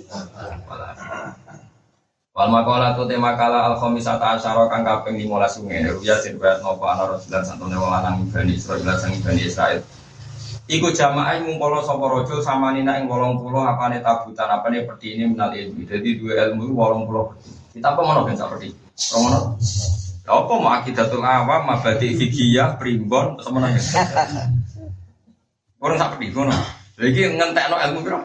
[2.37, 6.61] Wal makalah tu tema kala al khamisata asyara kang kaping 15 sungai ruya sing bayat
[6.61, 9.81] nopo ana rajulan santune wong lanang Bani Israil sang Bani Israil.
[10.69, 15.81] Iku jamaah ngumpul sapa raja samanina ing 80 apane tabutan apane peti ini menal ilmu.
[15.89, 18.69] Jadi dua ilmu 80 Kita apa ngono ben sak peti.
[19.17, 19.57] Ngono.
[20.29, 23.81] Apa mau akidatul awam, mabadi fikiyah, primbon, semuanya.
[25.81, 26.53] Orang sak peti ngono.
[27.01, 28.19] Lagi ngentekno ilmu piro?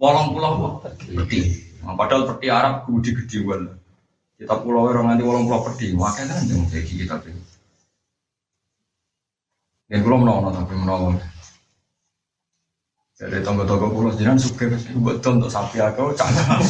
[0.00, 1.68] Wolong pulau peti.
[1.80, 3.72] Nah, padahal peti Arab gede gedewan.
[4.40, 5.92] Kita pulau orang nanti wolong pulau peti.
[5.92, 7.44] Makanya kan yang kita pilih.
[9.90, 11.16] Yang belum menolong tapi menolong.
[13.20, 14.64] Jadi tonggo-tonggo pulau jiran suka
[15.04, 16.64] betul untuk sapi aku canggung.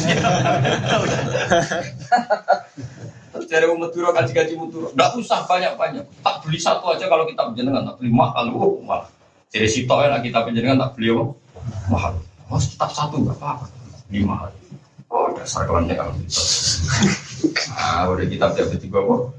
[3.47, 6.03] Dari umat Madura kaji kaji Madura, nggak usah banyak banyak.
[6.19, 9.07] Tak beli satu aja kalau kita penjenengan tak beli mahal, oh mahal.
[9.51, 11.23] Jadi si toel kita penjenengan tak beli apa?
[11.87, 12.13] Mahal.
[12.51, 13.71] Mas tetap satu nggak apa-apa,
[14.11, 14.51] lima.
[15.31, 16.43] Oh, dasar kelamnya kalau gitu.
[17.71, 19.31] Ah, udah kitab tiap detik apa?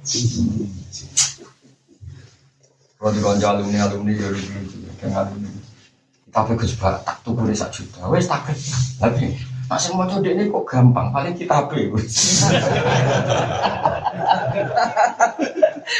[2.96, 5.52] Kalau di konco alumni alumni ya lucu lucu, kayak alumni.
[6.32, 8.48] Tapi gue coba tak boleh satu juta, wes tak
[8.96, 9.36] Tapi
[9.68, 11.92] masih mau coba ini kok gampang, paling kita HP.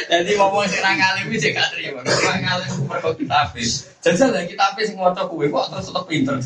[0.09, 2.01] Jadi ngomong sih nang alim sih gak terima.
[2.01, 3.61] Nang alim mergo kita HP.
[4.01, 6.41] Jajal kita HP sing maca kuwe kok terus tetep pinter.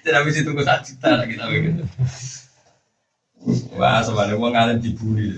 [0.00, 1.84] Jadi habis itu gue satu juta lagi tapi gitu.
[3.76, 5.36] Wah, sebenarnya mau ngalim dibully.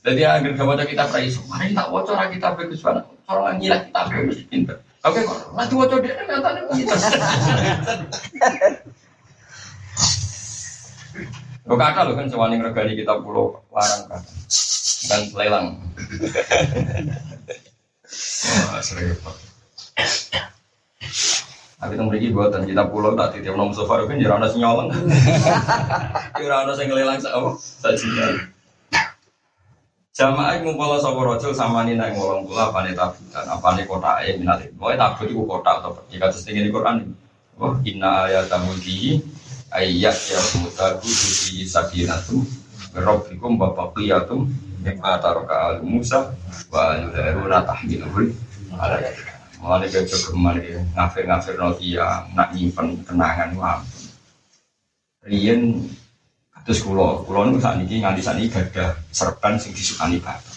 [0.00, 3.04] Jadi agar gak baca kita prai, mari tak wocor kita bagus banget.
[3.30, 4.76] Orang gila kita bagus pinter.
[5.04, 5.20] Oke,
[5.54, 6.94] nanti wocor dia nyatanya kita.
[11.68, 14.22] Lo kata lo kan sewani regani kita pulau larang kan
[15.06, 15.66] dan lelang.
[18.72, 19.14] Wah, sering
[21.80, 24.92] tapi teng mriki buatan kita pulau tak titip nomor sofa kan jadi ana sing nyolong.
[26.44, 27.56] Ora ana sing ngelelang sak apa?
[27.56, 28.24] Sak juta.
[30.12, 34.68] Jamaah ngumpul sapa rajul samani nang wolong kula apane tabutan, apane kotake minate.
[34.76, 36.96] Pokoke tabut iku kotak atau ya kados ning Quran.
[37.56, 39.24] Oh, inna ayata mulki
[39.72, 42.44] ayat ya mutaku fi sakinatu
[42.92, 44.44] rabbikum wa baqiyatum
[44.84, 46.36] mimma taraka al Musa
[46.68, 48.28] wa al-haruna tahmiluhu
[48.76, 49.00] ala
[49.60, 53.84] Mulai ke geman ya, ngafir-ngafir notia, nak nyimpen kenangan wah.
[55.20, 55.84] Rian
[56.64, 60.56] terus kulo, kulo nu saat ini nganti saat ini gada serban sing disukani bapak.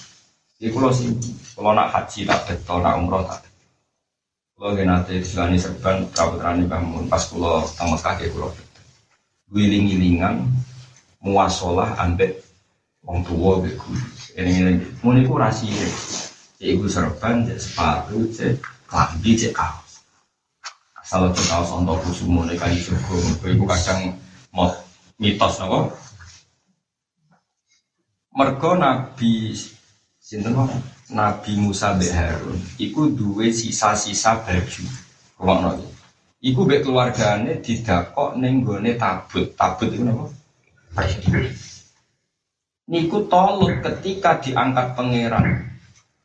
[0.55, 1.11] Jadi kulo sih,
[1.51, 3.43] kulo nak haji tak betul, nak umroh tak.
[4.55, 8.83] Kulo gak nanti disukani serban, kabutrani bangun pas kulo tamat kaki kulo betul.
[9.51, 10.47] Wiling-wilingan,
[11.19, 12.39] muasolah ambek
[13.03, 13.91] wong tua beku.
[14.39, 14.71] Ini ini,
[15.03, 15.91] mau niku rahasia.
[16.63, 20.05] Ibu serban, sepatu, cek klambi cek kaos.
[21.01, 24.13] Asal cek kaos untuk kusumo nek kali suku, ibu kadang
[24.53, 24.69] mau
[25.17, 25.89] mitos napa?
[28.37, 29.57] Mergo Nabi
[30.21, 30.53] sinten
[31.09, 34.85] Nabi Musa bin Harun iku duwe sisa-sisa baju.
[35.43, 35.89] Iki.
[36.43, 39.53] Iku mbek keluargane didakok ning gone tabut.
[39.57, 40.29] Tabut itu napa?
[42.83, 45.45] Niku tolut ketika diangkat pangeran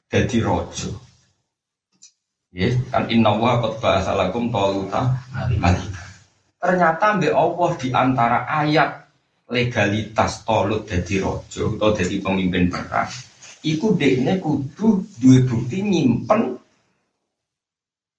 [0.09, 1.08] jadi rojo.
[2.49, 5.21] Ya, kan inna wa qad ba'asalakum taluta
[5.61, 6.05] malika.
[6.59, 8.91] Ternyata mbek Allah di antara ayat
[9.53, 13.09] legalitas tolut jadi rojo atau jadi pemimpin perang.
[13.65, 16.57] Iku dekne kudu dua bukti nyimpen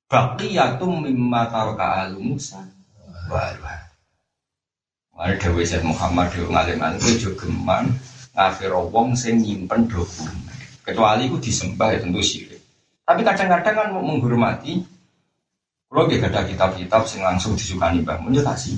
[0.09, 2.61] baqiyatum mimma taraka al Musa.
[3.29, 3.53] Wah.
[5.19, 7.91] Mari Dewi Syed Muhammad Dewi ngalim itu juga geman
[8.31, 10.31] ngafir wong sing nyimpen dokumen.
[10.79, 12.58] Kecuali itu disembah ya tentu syirik.
[13.09, 14.85] Tapi kadang-kadang kan menghormati.
[15.89, 18.77] Kalau gak ada kitab-kitab yang langsung disukani mbah, mun tak sih.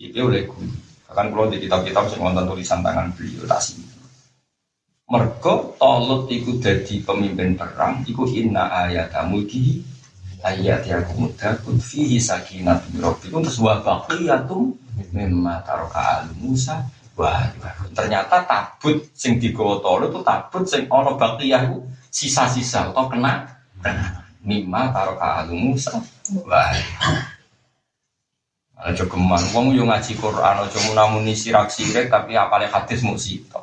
[0.00, 0.72] Itu oleh guru.
[1.04, 3.84] Bahkan kalau di kitab-kitab yang nonton tulisan tangan beliau tak sih.
[5.12, 9.84] Mergo tolut ikut jadi pemimpin perang, ikut inna ayat mulki
[10.40, 14.72] ayat yang muda kun fihi sakinat rabbikum terus wa baqiyatum
[15.12, 16.80] mimma taraka al Musa
[17.16, 17.44] wah
[17.92, 21.68] ternyata tabut sing digawa itu tabut sing ana baqiyah
[22.10, 23.46] sisa-sisa atau kena
[23.80, 25.94] kena mimma taruh alu Musa
[26.44, 26.74] wah
[28.80, 33.60] Aja geman, wong yo ngaji Quran, aja munamuni sirak sirik tapi apale hadis mau sito.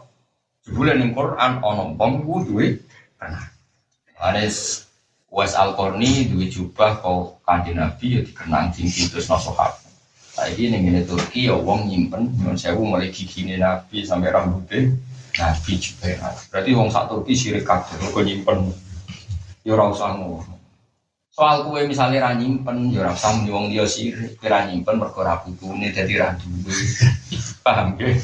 [0.62, 2.77] Jebule ning Quran ono wong ku duwe
[3.17, 3.41] kena.
[4.21, 4.86] Anes
[5.33, 9.81] Wes Al Qarni duwe jubah kau kanjeng Nabi ya dikenang cincin terus sahabat.
[10.38, 14.93] Saiki ning ngene Turki ya wong nyimpen nyuwun sewu mulai gigine Nabi sampai rambutnya
[15.38, 18.73] Nabi juga Berarti wong sak Turki sirik kabeh kok nyimpen
[19.62, 20.56] ya ora usah ngono.
[21.30, 25.21] Soal kue misalnya ra nyimpen ya ora usah muni wong liya sirik, ora nyimpen mergo
[25.21, 26.73] ra putune dadi ra duwe.
[27.65, 28.15] Paham ya?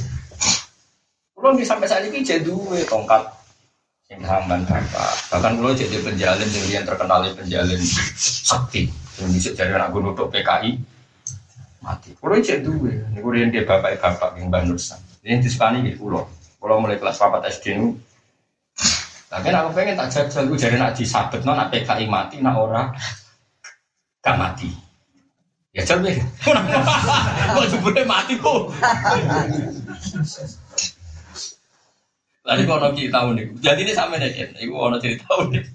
[1.36, 2.49] Kulo di sampai saat ini jadi
[2.88, 3.21] tongkat
[4.10, 5.12] yang hamban bapak.
[5.30, 7.82] Bahkan kulo jadi penjalin yang terkenal penjalin
[8.47, 8.89] sakti.
[9.21, 10.80] Yang bisa jadi anak untuk PKI
[11.84, 12.15] mati.
[12.17, 12.71] Kulo jadi.
[13.12, 14.97] Ini kulo yang dia bapak bapak yang bandusan.
[15.21, 16.42] Ini disukani gitu kulo.
[16.63, 17.91] Kulo mulai kelas papat SD ini.
[19.28, 22.88] Tapi aku pengen tak jajal, gue jadi nak disabet, nak PKI mati, nak ora
[24.23, 24.71] gak mati.
[25.76, 26.15] Ya jal deh.
[27.52, 28.71] Kok jebule mati kok.
[32.47, 35.65] Lalu kalau kita tahu nih, jadi ini sama nih kan, ibu ono cerita nih,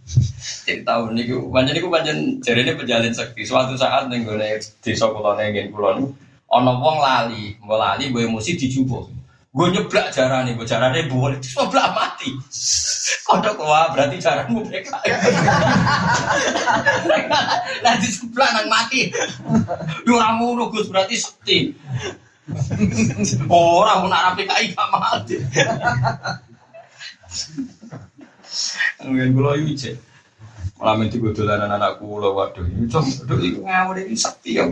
[0.64, 3.44] cerita nih, ibu banyak nih, banyak jadi ini penjalin sekti.
[3.44, 6.14] Suatu saat nih gue di Sokoto nih, gini kulon,
[6.48, 9.17] ono wong lali, mau lali, gue emosi dijubuk.
[9.58, 12.30] Gue nyeblak jarah nih, gue jarah nih boleh, terus nyeblak mati.
[13.26, 15.02] Kodok wah berarti jarahmu mereka.
[17.84, 19.10] Nanti sebelah nang mati.
[20.06, 21.74] Duramu nugus berarti sekti.
[23.50, 25.42] Orang nak rapi kai gak mati.
[29.02, 29.96] Mungkin kulo iki cek.
[30.78, 34.70] Malah mesti gue dolanan anak kulo waduh ini cok, aduh ngawur ini sakti ya.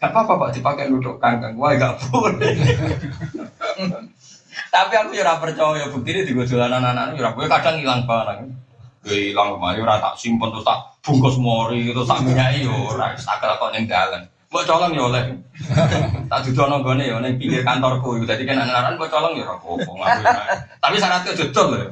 [0.00, 2.56] Gak apa-apa pak dipakai duduk kangkang, wah gak boleh.
[4.72, 8.48] Tapi aku ya percaya bukti ini di dolanan anak ya gue kadang hilang barang.
[9.04, 13.12] Gue hilang mah ya tak simpen terus tak bungkus mori terus tak minyaki yo ora
[13.12, 14.24] tak kok ning dalan.
[14.48, 15.24] Mbok colong ya oleh.
[16.32, 18.24] tak dudono gone ya ning pinggir kantorku.
[18.24, 20.16] Dadi kan anak-anak mbok colong ya ora
[20.80, 21.86] Tapi syaratnya dodol ya.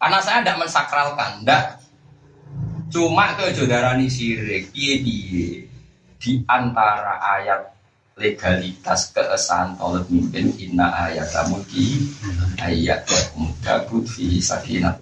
[0.00, 1.76] Karena saya tidak mensakralkan, tidak.
[2.88, 5.69] Cuma ke jodarani sirik, piye-piye
[6.20, 7.72] di antara ayat
[8.20, 12.12] legalitas keesahan tolak mimpin inna ayat mulki
[12.60, 15.00] ayat muda fi sakinat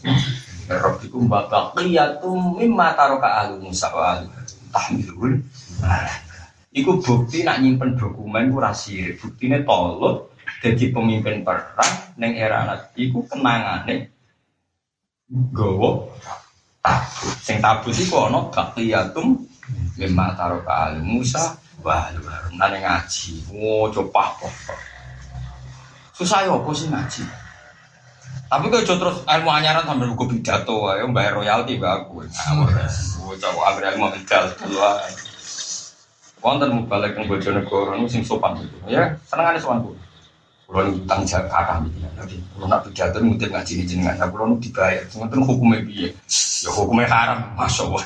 [0.69, 4.29] Rabbikum wa baqiyatum mimma taraka ahlu Musa wa ahlu
[4.71, 5.41] tahmilun
[6.77, 10.29] Iku bukti nak nyimpen dokumen ku rasir Buktine tolut
[10.61, 14.13] jadi pemimpin perang neng era anak iku kenangane
[15.55, 16.13] gowo
[16.85, 17.35] tabut.
[17.41, 19.41] Sing tabut iku ana baqiyatum
[19.99, 24.49] mimma taraka ahlu Musa wa ahlu Harun nane ngaji oh coba apa
[26.15, 27.23] susah ya apa sih ngaji
[28.49, 32.33] tapi kalau terus ilmu anyaran sambil buku pidato, ya bayar royalti bagus.
[33.21, 34.81] Gue coba ambil ilmu medal dulu.
[36.41, 38.73] Konten mau balik ke Bojonegoro, sing sopan gitu.
[38.89, 40.08] Ya, seneng aja sopan gue.
[40.69, 41.97] Kalau ini utang kata gitu.
[42.05, 44.15] Jadi, kalau nak pidato mungkin ngaji ini jenengan.
[44.21, 46.13] Nah, kalau dibayar, tuh hukumnya biye.
[46.61, 48.03] Ya hukumnya haram, masya Allah.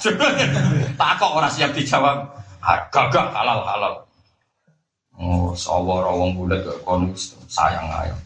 [1.01, 2.22] Tak kok orang siap dijawab.
[2.94, 3.94] Gagak halal halal.
[5.18, 8.16] Oh, sawar orang bulat ke konus sayang ayam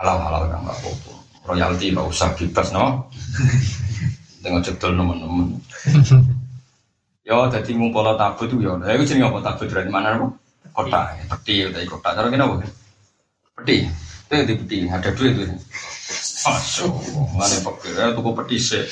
[0.00, 1.12] halal halal kan nggak apa-apa
[1.44, 3.04] royalti nggak usah bebas no
[4.42, 5.48] dengan jedol teman-teman
[7.28, 10.16] yo jadi ngumpul tabu yo ya itu jadi ngapa tabu dari mana
[10.72, 12.64] kota peti dari kota cara kenapa
[13.60, 13.86] peti.
[14.26, 14.78] Itu di peti.
[14.88, 15.56] Ada duit itu.
[16.40, 16.90] Masuk,
[17.36, 18.84] mana pikir ya tuku peti sih.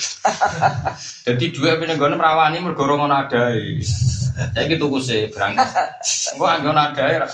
[1.25, 3.57] Jadi dua punya gue merawani mergorong ada.
[4.37, 5.67] Saya gitu gue sih berangkat.
[6.37, 7.25] Gue anggon ada ya.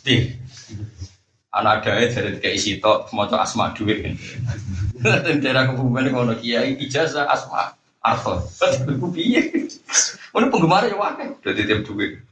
[0.00, 0.32] Di,
[1.52, 4.16] anak ada dari kayak isi tok mau asma duit.
[5.44, 9.68] Daerah kebumen ngono kiai ijazah asma arto aku piye?
[10.32, 11.28] Mana penggemar ya wae.
[11.44, 12.24] Jadi tiap duit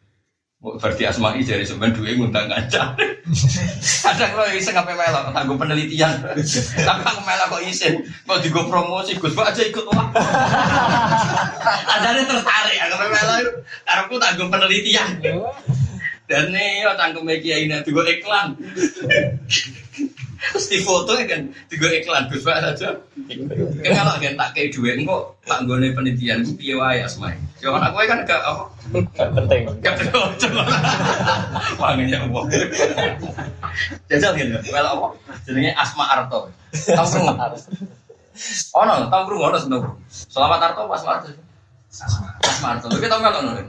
[0.63, 2.47] berarti asma dari sebenarnya duit ngundang
[4.11, 6.23] ada kalau iseng apa melok tanggung penelitian.
[6.79, 7.95] Tapi aku melok kok isin
[8.31, 10.07] mau juga promosi gus pak aja ikut wah
[11.99, 13.39] ada tertarik aku melok
[13.83, 15.19] karena aku tanggung penelitian.
[16.31, 18.55] Dan nih, tanggung media ini juga iklan.
[20.43, 22.75] Terus di foto kan juga iklan Gus Pak.
[22.75, 22.99] Kan
[23.95, 27.39] kalau kan tak kayak duit kok tak gue penelitian gue piye wae asmai.
[27.63, 28.67] Cuman aku kan gak apa
[29.39, 29.71] penting.
[29.87, 30.51] Gak penting.
[31.79, 32.41] Wanginya apa?
[34.11, 34.59] Jajal gitu.
[34.75, 35.07] Well apa?
[35.47, 36.51] Jenenge Asma Arto.
[36.75, 37.35] Tahu krungu?
[38.75, 39.83] Oh no, tahu krungu ono seneng.
[40.11, 41.31] Selamat Arto Asma Arto.
[42.43, 42.91] Asma Arto.
[42.91, 43.67] Tapi tahu melok nih.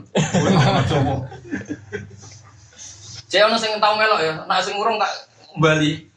[3.30, 5.10] Saya ono sing tau melok ya, nak sing urung tak
[5.58, 6.10] Bali.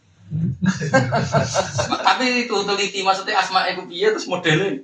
[2.04, 4.84] Tapi itu teliti maksudnya asma iku piye terus modelnya.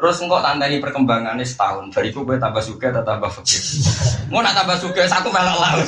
[0.00, 1.92] Terus engkau tandai perkembangannya setahun.
[1.92, 3.60] Dari itu gue tambah suka atau tambah fakir.
[4.32, 5.84] Mau nak tambah suka satu melok laut.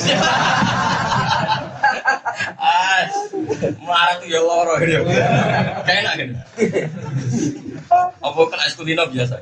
[3.81, 5.01] Marah tuh ya loro ya.
[5.81, 6.29] Kayak enak kan?
[8.21, 9.41] Apa kena eskulino biasa?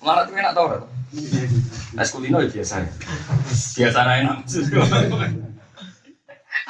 [0.00, 0.80] Marah tuh enak tau gak?
[2.00, 2.92] Es kulino ya biasa ya.
[3.76, 4.36] Biasa enak.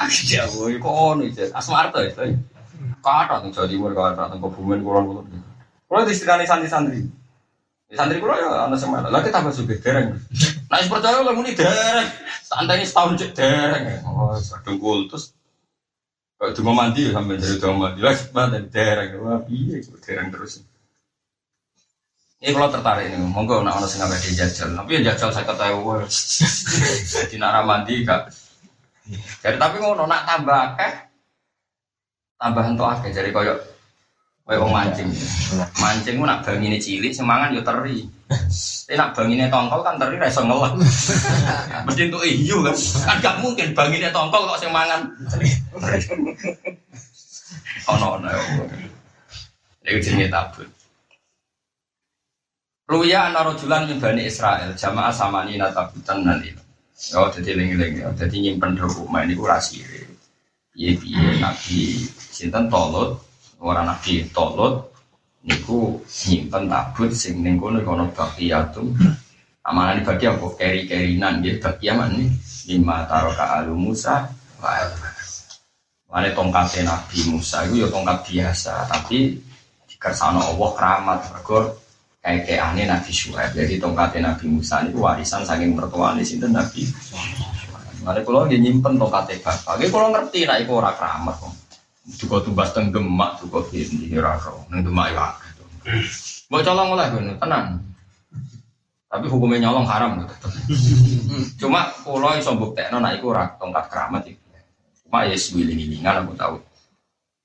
[0.01, 1.45] Jauh, kok ono itu.
[1.53, 2.37] Asmarta itu.
[3.03, 5.27] Kata nih Jawa Timur, tentang kebumen kulon kulon.
[5.91, 7.03] Kalau di sini santri-santri.
[7.93, 9.13] Santri kula ya ana semana.
[9.13, 10.17] Lah kita tambah sugih dereng.
[10.73, 12.09] Nah, wis percaya lha muni dereng.
[12.41, 14.01] Santai setahun cek dereng.
[14.09, 15.37] Oh, kadung kultus.
[16.41, 19.21] Kalau cuma mandi ya sampai dari cuma mandi lagi mana dereng.
[19.21, 20.65] Wah, piye kok dereng terus.
[22.41, 24.73] Ini kalau tertarik nih, monggo nak ono sing ngapain jajal.
[24.73, 26.09] Tapi ya jajal saya ketahui.
[27.07, 28.33] Jadi nak mandi kak.
[29.43, 30.93] Jadi tapi ngono nak tambah akeh
[32.39, 33.59] tambah entuk akeh jadi koyok
[34.47, 35.09] koyok wong mancing.
[35.79, 38.07] Mancing ku nak bangine cilik semangan yo teri.
[38.87, 40.73] Tapi nak bangine tongkol kan teri ra iso ngelak.
[41.87, 42.75] Mesti entuk iyo kan.
[42.79, 45.03] Kan gak mungkin bangine tongkol kok sing mangan.
[47.91, 48.31] Ono ono.
[49.83, 50.69] Iku jenenge tabut.
[52.87, 56.62] Ruya ana rajulan min Bani Israel jamaah samani natabutan nan itu.
[57.11, 59.83] Oh, jadi lengi-lengi, jadi nyimpen dokumen ini kurang sih.
[60.73, 63.19] Iya, iya, nabi sinten tolut,
[63.59, 64.95] orang nabi tolut,
[65.43, 68.95] niku nyimpen tabut sing ning kono kono baqiyatum.
[69.63, 70.47] Amanah di bagi apa?
[70.59, 71.43] Keri-kerinan.
[71.43, 72.31] Dia bagi aman nih
[72.71, 74.27] lima taroka alu Musa
[76.13, 79.41] Mana tongkat Nabi Musa itu ya tongkat biasa, tapi
[79.89, 81.19] dikersano Allah keramat.
[81.33, 81.82] Mergo
[82.23, 83.53] aneh Nabi Syuaib.
[83.53, 86.87] Jadi tongkatnya Nabi Musa itu warisan saking mertua di sini Nabi.
[88.03, 91.55] Mana kalau dia nyimpen tongkatnya bapak, dia kalau ngerti nah itu orang keramat kok.
[92.19, 95.31] Juga tugas teng demak, juga di raro, neng demak ya.
[96.51, 97.79] Mau colong oleh gue, tenang.
[99.07, 100.35] Tapi hukumnya nyolong haram gitu.
[101.63, 104.43] Cuma kalau yang sombuk tekno, nah itu orang tongkat keramat itu.
[105.07, 106.57] Cuma ya sewiling ilingan aku tahu.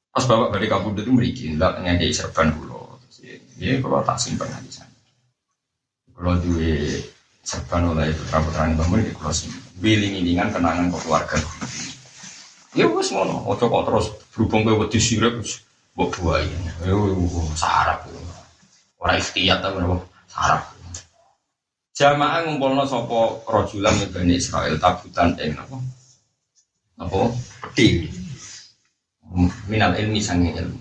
[0.09, 2.66] Pas bapak dari kabur itu meriki, enggak ngajai serban dulu.
[3.57, 4.93] Ya kalau tak simpan di sana.
[6.13, 7.01] Kalau dua
[7.41, 9.61] serban oleh putra putra ini bangun di kalau simpan.
[9.81, 11.37] Wiling ilingan kenangan ke keluarga.
[12.77, 15.41] Ya wes ngono, ojo kok terus berhubung ke wedi sirep
[15.97, 16.57] buat buaya.
[16.85, 16.93] Ya
[17.57, 18.05] sarap.
[19.01, 19.97] Orang ikhtiar tapi apa
[20.29, 20.61] sarap.
[21.97, 25.81] Jamaah ngumpulno sapa rajulan min Bani Israel tabutan ing apa?
[27.01, 27.33] Apa?
[27.73, 28.05] Peti.
[29.65, 30.77] Minal ilmi sange ilmu.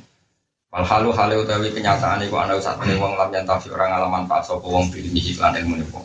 [0.76, 1.08] Wal halu
[1.40, 5.08] utawi kenyataan iku ana saat ini wong lam yantafi orang ngalaman manfaat sapa wong bil
[5.08, 6.04] iklan ilmu niku.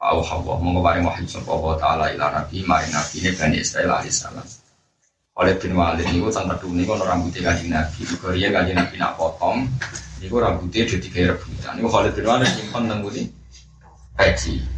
[0.00, 3.92] Au hawa monggo paring wahyu sapa Allah taala ila nabi maring nabi ne Bani Israil
[3.92, 4.48] alaihi salam.
[5.36, 8.00] Oleh bin Walid niku sang kedune kono rambutnya kanjeng Nabi.
[8.08, 9.68] Iku riyen kanjeng Nabi nak potong
[10.24, 11.72] niku rambutnya dadi kaya rebutan.
[11.76, 13.22] Niku Khalid bin Walid nyimpen nang nggone
[14.16, 14.77] peci.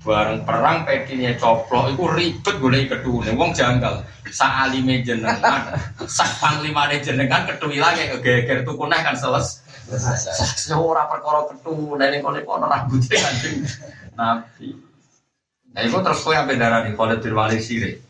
[0.00, 3.36] Bareng perang pecinya coplok iku ribet golek kedune.
[3.36, 4.00] Wong janggal.
[4.32, 5.76] Sak alime jenengan,
[6.16, 10.72] sak panglimane jenengan ketui lagi kegeger tuku neh kan selesai.
[10.72, 13.60] Ora perkara ketune ning kono kono rambutnya kanjeng
[14.16, 14.68] Nabi.
[15.70, 18.00] Nah, itu terus kowe ampe darani Khalid bin Walid sire.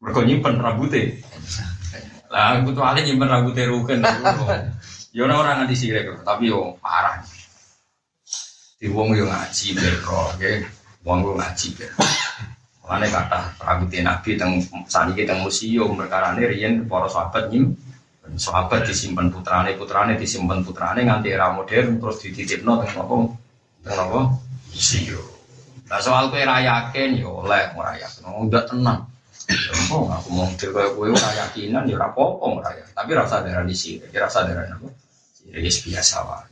[0.00, 1.12] Mergo nyimpen rambutnya.
[2.32, 4.00] Lah, aku tuh nyimpen rambutnya rugen.
[5.12, 7.20] Ya ora orang nganti sire tapi yo parah.
[8.82, 10.58] Di wong yo ngaji beko, nggih.
[11.06, 12.02] Wong yo ngaji beko.
[12.82, 14.58] Mana kata rambutnya Nabi teng
[14.90, 17.78] saat ini teng museum perkara ini rian para sahabat nyim
[18.34, 23.14] sahabat disimpan putrane putrane disimpan putrane nganti era modern terus dititipno teng apa
[23.86, 24.20] teng apa
[24.74, 25.26] museum.
[25.86, 29.06] Nah soal kue rayakin yo oleh ora yakin, udah tenang.
[29.94, 32.66] Oh, aku mau ngomong kaya kue ora yakinan ya ora apa-apa
[32.98, 34.90] Tapi rasa darah di sini, rasa darah apa?
[35.46, 36.50] Ya biasa wae.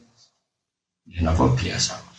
[1.10, 2.09] Ya apa biasa.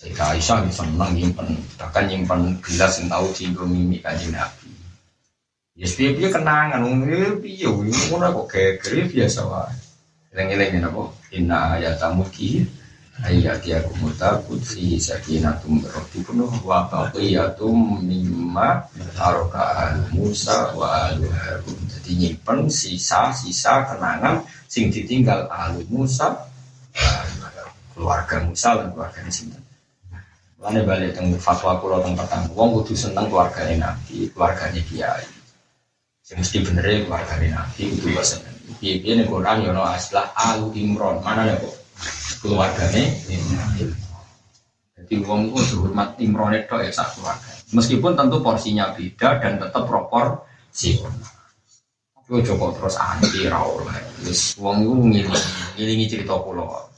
[0.00, 4.72] Sayyidah Aisyah bisa menang nyimpen, bahkan nyimpen gelas yang tahu singgung mimi kaji Nabi.
[5.76, 7.68] Ya yes, piye kenangan, piye piye,
[8.08, 9.76] ngono kok geger biasa wae.
[10.32, 11.04] Eling-eling apa?
[11.36, 12.64] Inna ayatamu ki
[13.28, 21.76] ayat ya kumutabut fi sakinatum rabbikum wa baqiyatum mimma taraka Musa wa al Harun.
[21.92, 26.48] Jadi nyimpen sisa-sisa kenangan sing ditinggal al Musa
[27.92, 29.59] keluarga Musa dan keluarga sinten.
[30.60, 35.24] Lane balik teng fatwa kula teng pertama, wong kudu seneng keluargane Nabi, keluargane kiai.
[36.20, 38.52] Sing mesti bener e keluargane Nabi kudu seneng.
[38.76, 41.72] Piye-piye ning Quran yo ono aslah Al Imron, mana ya kok?
[42.44, 43.08] Keluargane
[43.56, 43.88] Nabi.
[45.00, 47.50] Jadi wong itu hormat Imron itu ya sak keluarga.
[47.72, 51.00] Meskipun tentu porsinya beda dan tetap proporsi.
[52.12, 53.96] Tapi coba terus anti ra oleh.
[54.28, 55.44] Wis wong iku ngiling,
[55.80, 56.89] ngilingi cerita kula.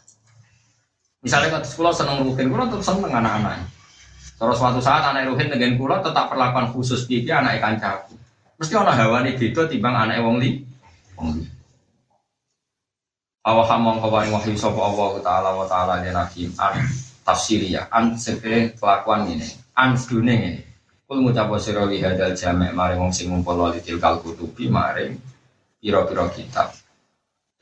[1.22, 3.62] Misalnya kalau sekolah seneng ruhin, kulo tetap seneng anak-anak.
[4.42, 8.18] Terus suatu saat anak ruhin dengan kulo tetap perlakuan khusus dia anak ikan caku.
[8.58, 10.66] Mesti orang hawa nih beda timbang anak wong li.
[13.42, 16.78] Awah hamong kawain wahyu sopo Allah taala wa taala dia nabi an
[17.22, 19.46] tafsiri ya an sepe kelakuan ini
[19.78, 20.62] an dunia ini.
[21.06, 25.14] Kul ngucap sira li hadal jamek mari wong sing ngumpul wali tilkal kutubi maring
[25.78, 26.81] piro-piro kitab.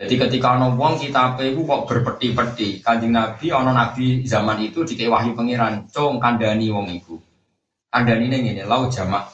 [0.01, 4.97] Jadi ketika ono wong kita itu kok berpeti-peti, kanjeng Nabi ono Nabi zaman itu di
[5.05, 7.21] wahyu pangeran, cung kandani wong iku.
[7.93, 9.29] Kandani ini ini lau jamak.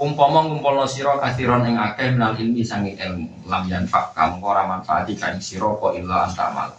[0.00, 5.12] Umpama ngumpulno sira kathiron ing akeh menal ilmi sangi ilmu, lam yanfa kamu ora manfaati
[5.12, 6.72] kan sira kok illa antamal.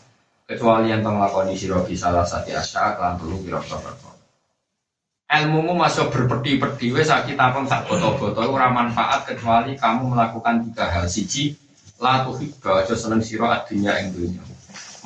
[0.50, 3.94] Kecuali yang tong lakoni sira salah sati asya kelan telu pira-pira
[5.34, 11.10] ilmumu masuk berpeti-peti wes sakit apa sak botol-botol ora manfaat kecuali kamu melakukan tiga hal
[11.10, 11.58] siji
[12.04, 14.44] la tuhibba aja seneng sira adunya ing dunya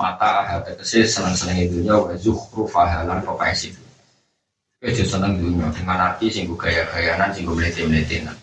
[0.02, 3.70] mata hati kese seneng seneng dunya wa zukhrufa lan profesi
[4.82, 8.34] aja seneng dunya dengan arti sing gaya-gayanan sing mlete-mletenan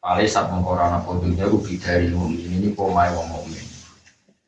[0.00, 3.60] Pale saat mengkorana dunya ku dari mukmin ini pomai wong mukmin.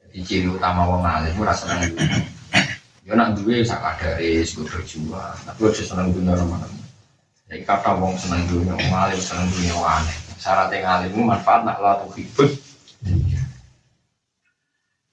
[0.00, 2.24] Jadi ciri utama wong alim ora seneng dunya.
[3.04, 6.64] Yo nak duwe sak kadare sing berjuang, tapi aja seneng dunya teman
[7.52, 10.16] Jadi kata wong seneng dunya, wong alim seneng dunya aneh.
[10.40, 12.48] Syaratnya ngalim manfaat nak la tuhibba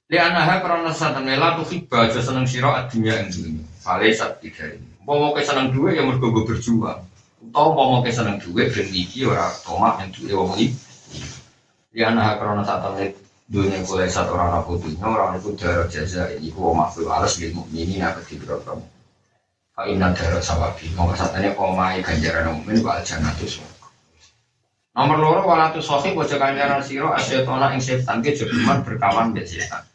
[0.10, 3.62] Li anaha karena satan mela tuh hibah aja seneng siro adunya yang dunia.
[3.78, 4.90] Fale saat tiga ini.
[5.06, 7.06] Mau ke seneng dua ya mergo gue berjuang.
[7.54, 10.74] Tau mau ke seneng dua ben iki ora tomak yang dua wong iki.
[11.94, 13.14] Li anaha karena satan
[13.54, 17.54] dunia kulai satu orang aku dunia orang itu darah jaza ini ku makhluk alas lil
[17.54, 18.86] mukminin nak kedibro kamu.
[19.78, 20.90] Fa inna darah sawabi.
[20.98, 23.46] Mau satane omai ganjaran mukmin wa aljannatu
[24.98, 28.34] Nomor loro walatu sofi wajah kanjaran siro asyetona ing setan ke
[28.82, 29.86] berkawan be setan.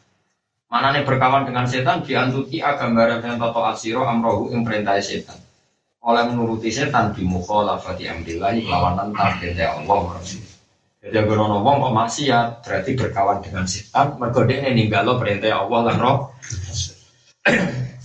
[0.65, 5.37] Mana nih berkawan dengan setan diantuti gambaran dengan toto asiro amrohu yang perintah setan.
[6.05, 10.21] Oleh menuruti setan di mukhalafati amrillahi lawanan target Allah
[11.05, 15.79] Jadi agar ono wong kok maksiat berarti berkawan dengan setan mergo ini ninggalo perintah Allah
[15.93, 16.17] lan roh.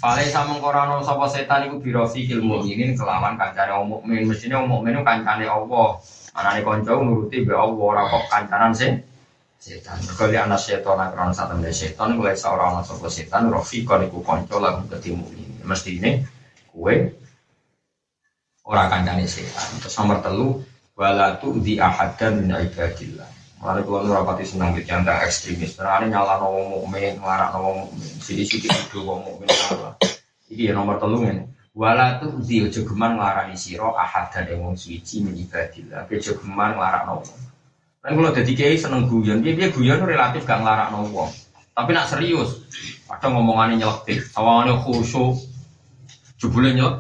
[0.01, 4.69] Fale sama korano sapa setan iku birofi ilmu ini kelawan kancane wong mukmin mestine wong
[4.69, 5.97] mukmin kancane Allah.
[6.37, 9.01] Anane kanca nuruti be Allah ora kok kancanan sing
[9.61, 10.01] setan.
[10.09, 14.25] Mergo anak setan lan krono satu dari setan mulai seorang anak sapa setan rafiqan iku
[14.25, 15.61] kanca lagu ketemu ini.
[15.61, 16.11] Mesti ini
[16.73, 17.13] kue
[18.65, 19.69] orang kancane setan.
[19.85, 20.49] Terus nomor telu
[20.97, 23.29] walatu di ahadan min ibadillah.
[23.61, 25.77] Mulai kalau nu rapati senang di antara ekstremis.
[25.77, 29.93] Terus nyala wong mukmin, ngarang wong mukmin, sidik-sidik itu wong mukmin salah.
[30.49, 31.45] Iki ya nomor telu ini.
[31.77, 36.09] Walatu di ojo geman nglarani sira ahadan wong suci min ibadillah.
[36.09, 37.29] Ojo geman nglarang wong
[38.01, 41.29] Kan kalau jadi kiai seneng guyon, dia dia guyon relatif gak ngelarang wong.
[41.77, 42.65] Tapi nak serius,
[43.05, 45.37] ada ngomongannya nyelektif, sawangannya khusyuk,
[46.41, 46.97] jebule nyelek,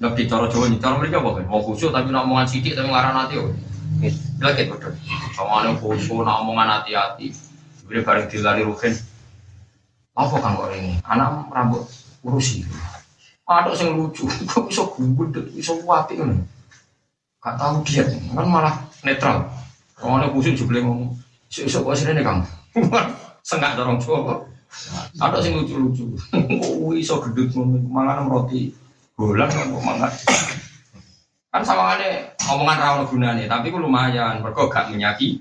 [0.00, 1.44] nggak di cara Jawa cara mereka apa kan?
[1.52, 3.52] Mau khusyuk tapi nak omongan sidik tapi ngelarang nanti oh.
[4.40, 4.92] Nyelektif betul.
[5.36, 7.28] Sawangannya khusyuk, nak omongan hati-hati.
[7.84, 8.92] Jadi bareng dilari rugen.
[10.16, 10.96] Apa kan kok ini?
[11.04, 11.84] Anak rambut
[12.24, 12.64] urusi.
[13.48, 16.40] Ada yang lucu, kok bisa gugut, bisa wapi kan?
[17.38, 18.74] Gak tahu dia, kan malah
[19.04, 19.48] netral.
[19.98, 21.10] Orang kusuk jebule ngomong,
[21.50, 22.46] "Sik-sik kok sirene Kang."
[23.48, 24.44] Sengak dorong coba.
[25.18, 26.14] Ada sing lucu-lucu.
[26.88, 28.70] Oh, iso gedut ngono mangan roti
[29.16, 30.12] bolan kok mangan.
[31.48, 35.40] Kan sawangane omongan ra ono gunane, tapi ku lumayan mergo gak menyaki.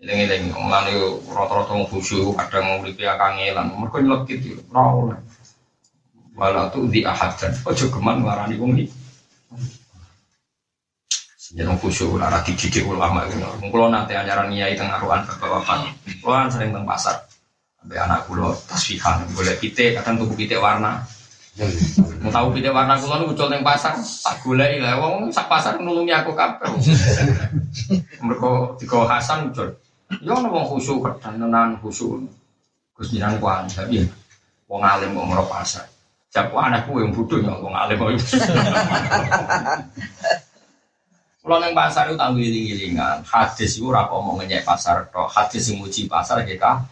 [0.00, 0.88] Eling-eling omongan
[1.26, 5.18] rata-rata wong khusyuk kadang uripe kangelan, mergo nyelekit yo ora oleh.
[6.36, 7.52] Wala tu di ahadan.
[7.66, 9.05] Ojo geman ngarani wong iki.
[11.56, 13.40] Jangan khusyuk, lara dididik ulama itu.
[13.40, 15.88] Kalau nanti anjaran niai tengah ruan bapak-bapak,
[16.20, 17.16] kan sering teng pasar.
[17.80, 21.00] Sampai anak kulo tasfihan, boleh pite, kadang tubuh pite warna.
[22.20, 25.00] Mau tahu pite warna kulo nu muncul teng pasar, tak golek lah.
[25.00, 26.68] Wong sak pasar nulungi aku kabeh.
[28.28, 29.72] Mereka tiga Hasan muncul.
[30.20, 32.20] Ya ono wong khusyuk kadang tenan khusyuk.
[32.92, 34.04] Gus jiran kuan, tapi
[34.68, 35.88] wong alim kok merok pasar.
[36.28, 38.12] Siapa anakku yang bodoh ya wong alim kok.
[41.46, 46.10] Kalau neng pasar itu tanggung giling-gilingan, hadis itu rako mau pasar, toh hadis yang muji
[46.10, 46.82] pasar kita.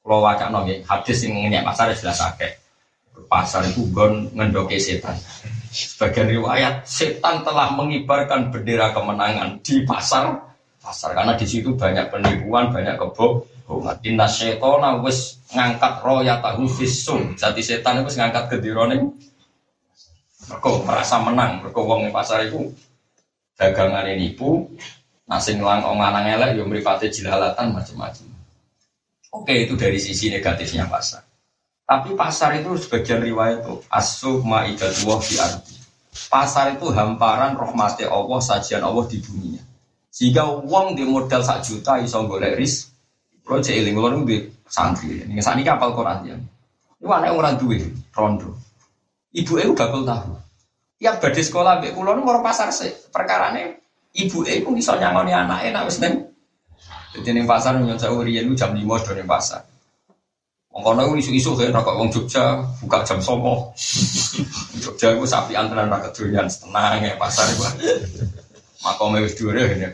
[0.00, 2.56] Kalau wajah nongi, hadis yang ngenyek pasar jelas sakit.
[3.28, 5.12] Pasar itu gon ngendoke setan.
[5.68, 10.32] Sebagian riwayat, setan telah mengibarkan bendera kemenangan di pasar
[10.80, 14.00] pasar karena di situ banyak penipuan, banyak kebohongan.
[14.08, 17.36] Inna setona wis ngangkat roya tahu visum.
[17.36, 19.12] Jadi setan itu ngangkat kedirone.
[20.46, 22.70] Mereka merasa menang, mereka wong pasar itu
[23.58, 24.70] dagangan ini nipu,
[25.26, 28.26] nasi ngelang lanang elek, yang meripati jilalatan macam-macam.
[29.34, 31.26] Oke, itu dari sisi negatifnya pasar.
[31.86, 35.74] Tapi pasar itu sebagian riwayat itu asuh ma'idatullah di arti.
[36.26, 39.62] Pasar itu hamparan rahmati Allah, sajian Allah di dunia.
[40.10, 42.88] Sehingga uang di modal sak juta iso golek ris.
[43.46, 45.22] Cek iling kalau di santri.
[45.22, 46.34] Ini saat ini kapal Quran ya.
[46.98, 48.58] Ini anak orang duit, rondo.
[49.36, 50.32] Ibu itu bakal tahu.
[50.96, 53.12] Yang badhe sekolah mbek kula nu pasar sik.
[53.12, 53.84] Perkarane
[54.16, 56.24] ibu ibu iso nyangoni anake nek wis ning
[57.16, 59.64] Jadi ning pasar nyong saya riyen jam 5 do ning pasar.
[60.72, 63.72] Wong kono isu-isu kayak rokok wong Jogja buka jam sopo.
[64.84, 67.64] Jogja iku sapi antrean ra kedonyan tenang ya pasar iku.
[68.84, 69.88] Makome wis dhuwur ya.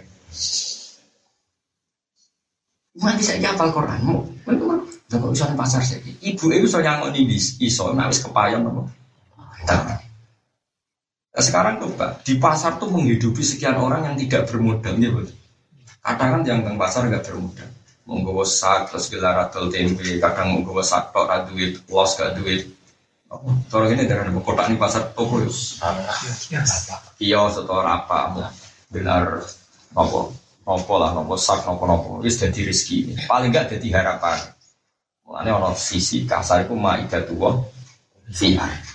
[2.93, 4.77] Mati saya hafal Quran, mau, mau,
[5.17, 6.03] mau, usah pasar saya.
[6.03, 8.69] Ibu itu so nyangon ini, iso, nah wis kepayon
[9.69, 9.99] Nah,
[11.39, 15.37] sekarang coba di pasar tuh menghidupi sekian orang yang tidak bermodal, ya betul.
[16.03, 17.71] Kadang kan yang di pasar nggak bermodal,
[18.05, 22.69] menggawa sak terus gelar atau tempe, kadang menggawa sak tok duit, los gak duit.
[23.73, 25.49] Kalau ini dari kota ini pasar toko ya,
[27.17, 28.53] iya setor apa,
[28.93, 29.41] gelar
[29.97, 30.21] apa,
[30.69, 33.25] nopo lah, nopo sak, nopo nopo, wis jadi rezeki.
[33.25, 34.37] Paling enggak jadi harapan.
[35.25, 37.57] Mulanya ono sisi kasar itu maidah tua,
[38.29, 38.92] fi'ah.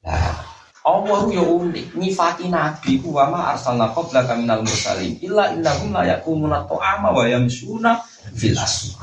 [0.00, 0.40] Nah,
[0.80, 6.08] Allah yo unik, nyifati nabi ku wa ma arsalna qablaka minal mursalin illa innahum la
[6.08, 8.00] yakumuna ta'ama wa yamsuna
[8.32, 9.00] fil aswaq.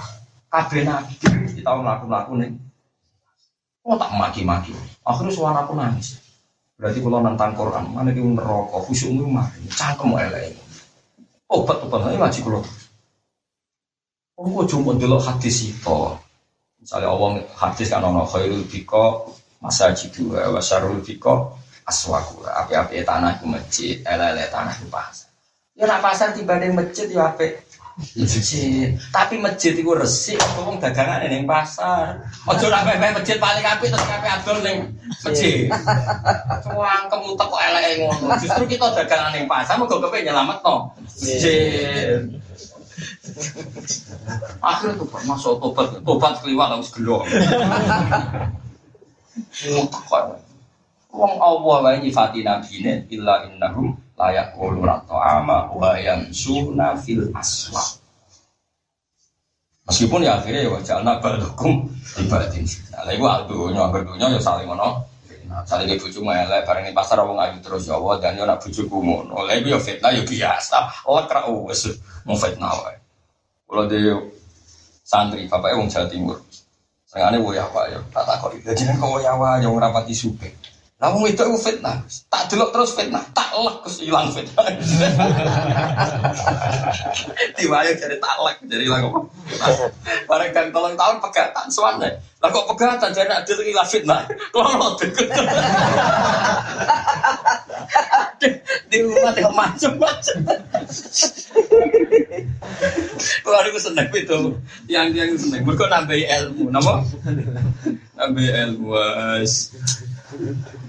[0.50, 1.14] Kabeh nabi
[1.54, 2.54] kita mlaku-mlaku ning
[3.88, 4.76] Oh tak maki-maki.
[5.08, 6.20] Akhirnya suara aku nangis.
[6.76, 10.68] Berarti kalau nantang Quran, mana dia neraka, khusyukmu mari, cangkem elek
[11.48, 12.62] obat obat ini ngaji kulo
[14.38, 16.00] Oh, kok cuma dulu hadis itu.
[16.78, 22.46] Misalnya Allah hadis kan ono khairul biko masa jidu wa syarul biko aswaku.
[22.46, 25.30] Api-api tanah itu masjid, ele-ele tanah itu pasar.
[25.78, 27.54] Ya nak pasar tiba di masjid ya api
[28.18, 28.94] masjid.
[29.10, 32.22] Tapi masjid itu resik, aku dagangan ning pasar.
[32.46, 34.78] Ojo nak pepe masjid paling api terus kape adol ning
[35.22, 35.70] masjid.
[36.66, 38.34] Cuang kamu kok elek ngono.
[38.42, 42.26] Justru kita dagangan ning pasar mau kepe nyelametno masjid.
[44.66, 47.22] Akhirnya tuh masuk tobat, tobat keliwat harus gelo.
[51.18, 58.02] Wong Allah wae nyifati nabine illa innahum layak quluna ta'ama wa yansuna fil aswaq.
[59.88, 61.88] Meskipun ya akhirnya ya wajah anak balakum
[62.20, 62.68] ibadin.
[62.92, 65.00] Nah, iku aldunya, aldunya ya saling ngono.
[65.64, 69.00] Saling ibu cuma elek bareng pasar wong ayu terus ya Allah dan yo nak bojoku
[69.00, 69.48] ngono.
[69.48, 71.08] Lah iku ya fitnah ya biasa.
[71.08, 71.88] Allah kra wis
[72.28, 73.00] mau fitnah wae.
[73.64, 74.16] Kalau dia
[75.08, 76.38] santri, bapaknya wong Jawa Timur.
[77.08, 78.52] Senengane woya apa ya, tak takut.
[78.60, 80.52] Jadi kok woya apa yang rapati suke.
[80.98, 82.02] Lah itu aku fitnah.
[82.26, 84.66] Tak delok terus fitnah, tak lek terus ilang fitnah.
[87.58, 89.20] Diwayo jadi tak lek, jadi ilang apa?
[90.26, 92.18] Bareng kan tolong tahun pegatan suwane.
[92.42, 94.26] Lah kok pegatan jadi adil ilang fitnah.
[94.50, 95.30] Kalau deket.
[98.90, 100.38] Di rumah tengok macam-macam.
[103.46, 104.40] Kalau aku seneng itu,
[104.90, 105.62] yang yang seneng.
[105.62, 107.06] Mereka nambah ilmu, nama?
[108.18, 108.98] Nambah ilmu.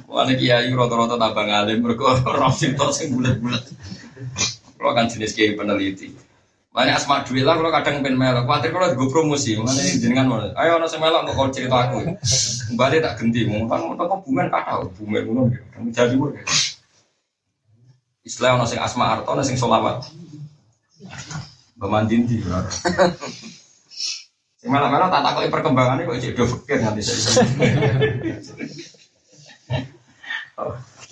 [0.08, 3.60] Wala kiai rata-rata tambah ngalim, mereka roh sinto sing bulat-bulat.
[4.80, 6.08] Kalau kan jenis kiai peneliti.
[6.72, 8.44] Makanya asma duit lah, kalau kadang pengen melok.
[8.48, 10.48] Khawatir kalau gue promosi, mana jenengan mana?
[10.56, 12.08] Ayo nasi melok, mau kau cerita aku.
[12.72, 15.64] Kembali tak ganti, kan mau kau bumen kata, bumen ngono gitu.
[15.76, 16.30] Kamu jadi gue.
[18.24, 20.08] Istilah nasi asma arto, nasi solawat.
[21.76, 22.40] Bamandin di.
[24.58, 27.44] Sing malah-malah tak takoki perkembangannya kok cek do fikir nanti saya.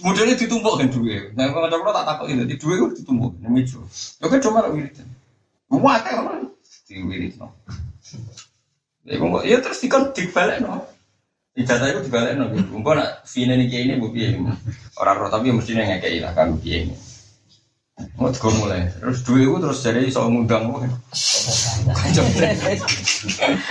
[0.03, 1.33] Modelnya ditumpuk kan duwe.
[1.39, 3.81] Nah, kalau coba tak takut ini, di duwe itu ditumpuk, ini mejo.
[4.21, 4.99] Ya kan cuma wirid.
[5.73, 6.51] Muat kan,
[6.87, 7.51] di wirid no.
[9.47, 10.83] Ya terus dikon dibalik no.
[11.57, 12.51] Ijazah itu dibalik no.
[12.51, 14.11] Mumpun nak fine ini kayak ini bu
[14.99, 16.95] Orang roh tapi mestinya ngekei lah kan bu ini.
[17.97, 20.85] Mau juga mulai, terus dua itu terus jadi soal ngundang gue.
[21.89, 22.23] Konco,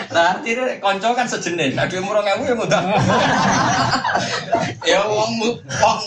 [0.10, 2.90] nah artinya konco kan sejenis, nah dua murah ngamu yang ngundang.
[4.90, 6.00] ya uang uang,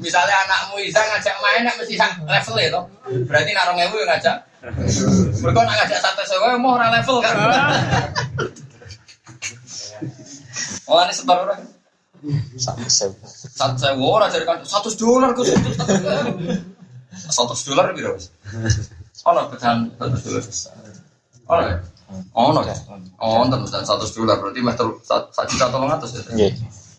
[0.00, 2.80] misalnya anakmu bisa ngajak main, nak mesti level itu.
[3.28, 4.36] Berarti narong ngamu yang ngajak.
[5.44, 7.36] Mereka nak ngajak satu sewa, mau orang level kan.
[10.88, 11.60] Oh ini sebar orang.
[12.56, 13.16] Satu sewa.
[13.28, 15.92] Satu sewa orang jadi kan satu dolar gue satu
[17.66, 18.26] dolar gitu mas.
[19.26, 20.44] Oh no pecahan satu dolar.
[21.46, 21.78] Oh no.
[22.34, 22.60] Oh no.
[23.18, 26.22] Oh no pecahan satu dolar berarti terus satu juta tolong atas ya.
[26.34, 26.48] Iya.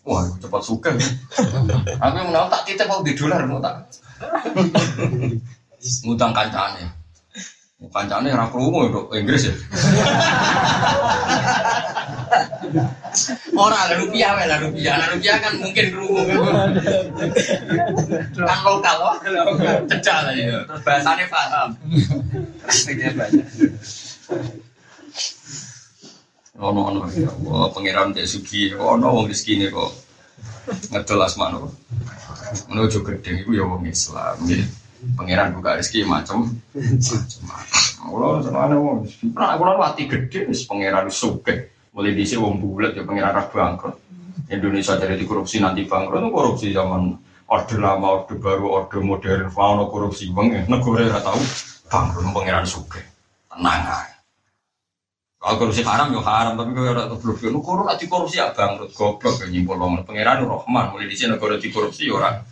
[0.07, 0.89] Wah cepat suka.
[0.95, 3.88] Aku yang menang tak titip mau di dolar mau tak.
[6.07, 6.84] Ngutang kancane.
[7.93, 9.53] Kancane ora krungu ya Inggris ya.
[13.57, 16.22] Orang rupiah lah rupiah, lah rupiah kan mungkin krungu.
[18.38, 20.65] kan lokal loh, lah ya.
[20.65, 21.70] Terus bahasanya paham.
[22.61, 23.45] Praktiknya banyak.
[26.57, 29.93] Ono ono ya, wah pangeran cek sugi, ono wong rezeki kok
[30.89, 31.70] ngedol asmano.
[32.65, 34.41] Menuju gede itu ya wong Islam.
[34.49, 34.65] Ya.
[35.13, 37.22] Pangeran buka rezeki macam macam
[38.07, 38.97] Kulo senengane wong
[39.36, 41.76] pernah kulo mati gede wis pangeran suke.
[41.98, 43.98] Mulai dhisik wong bulet ya pangeran ra bangkrut.
[44.54, 47.18] Indonesia jadi korupsi nanti bangkrut itu korupsi zaman
[47.50, 50.62] orde lama, orde baru, orde modern, fauna korupsi bang ya.
[50.70, 51.41] Negara ora tahu
[51.89, 53.02] bangkrut pangeran suke.
[53.50, 54.14] Tenang aja.
[55.41, 58.93] Kalau korupsi haram ya haram, tapi kalau ada goblok ya, negara nanti korupsi ya bangkrut,
[58.93, 60.06] goblok ya nyimpul bangun.
[60.06, 62.45] Pangeran Rahman, mulai di sini negara di korupsi ya orang.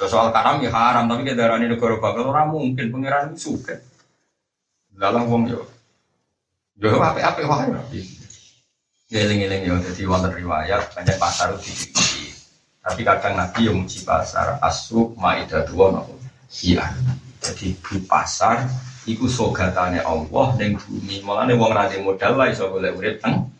[0.00, 3.84] Soal haram ya haram, tapi darah negara bangkrut orang mungkin pangeran suke.
[4.96, 5.60] Dalam wong yo,
[6.80, 8.21] yo apa apa wae.
[9.12, 11.68] Ngeling-ngeling yo, jadi wonten riwayat banyak pasar di
[12.80, 16.16] Tapi kadang Nabi yang muji pasar, asuk maidah dua nopo.
[16.64, 16.88] Iya,
[17.44, 18.66] jadi di pasar
[19.04, 21.20] iku sogatane Allah ning bumi.
[21.22, 23.52] Mulane wong ra modal wae iso golek urip teng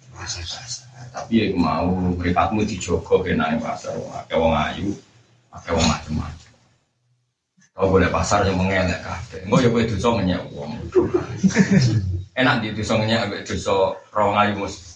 [1.12, 4.88] Tapi ya mau mripatmu dijogo kenane pasar akeh wong ayu,
[5.52, 6.50] akeh wong macam-macam.
[7.72, 9.44] Kau boleh pasar yang mengelak kabeh.
[9.48, 10.72] Engko ya kowe dosa ngenyek wong.
[12.40, 14.91] Enak di dosa ngenyek ambek dosa rawang ayu mus.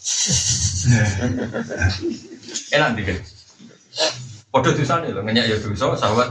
[2.71, 3.19] Enak di kan.
[4.55, 6.31] Padha dosane lho ngenyek ya dosa sahabat.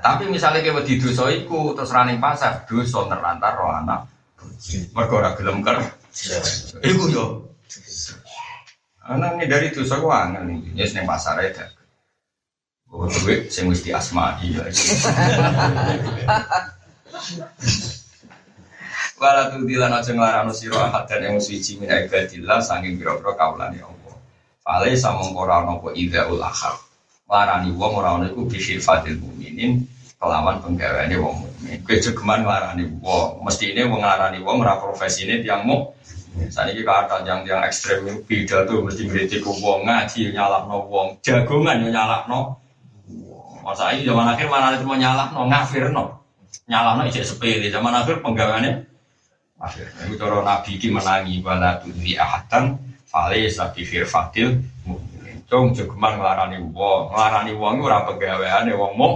[0.00, 4.08] Tapi misalnya kayak di dosa iku terus running pasar dosa terlantar roh anak.
[4.96, 5.76] Mergo ora gelem ker.
[6.80, 7.24] Iku yo.
[9.04, 10.58] Anak dari dosa ku angel nih.
[10.78, 11.66] Ya seneng pasar aja.
[12.90, 13.70] Oh, duit sing.
[19.20, 23.76] Wala tu dilan aja nglarano sira ahad dan yang suci min ibadillah saking pira-pira kaulane
[23.84, 24.16] Allah.
[24.64, 26.80] Fale samong ora ana apa idzaul akhar.
[27.28, 29.84] Larani wong ora ana iku bisyifatil mukminin
[30.16, 31.84] kelawan penggaweane wong mukmin.
[31.84, 36.00] Kowe jegeman nglarani wong, mestine wong nglarani wong ora profesine tiyang muk.
[36.48, 41.84] Saat ini kata yang yang ekstrem beda tuh mesti ngeritik wong ngaji nyalahno wong jagongan
[41.84, 42.56] yo nyalahno
[43.60, 46.24] Masa ini zaman akhir mana itu mau nyalah no ngafir no
[46.64, 48.89] nyalah no ijek sepele zaman akhir penggawaannya
[49.60, 49.86] akhir.
[50.08, 54.64] Itu cara nabi ki menangi bala tudri ahatan fale sabi firfatil
[55.50, 57.12] cung jogeman nglarani wong.
[57.12, 59.10] Nglarani wong ora penggaweane wong mo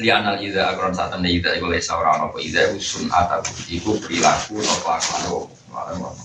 [0.00, 4.56] lianal ida agron saat anda ida iku lesa ora apa ida usun atau iku perilaku
[4.64, 6.16] kelakuan wong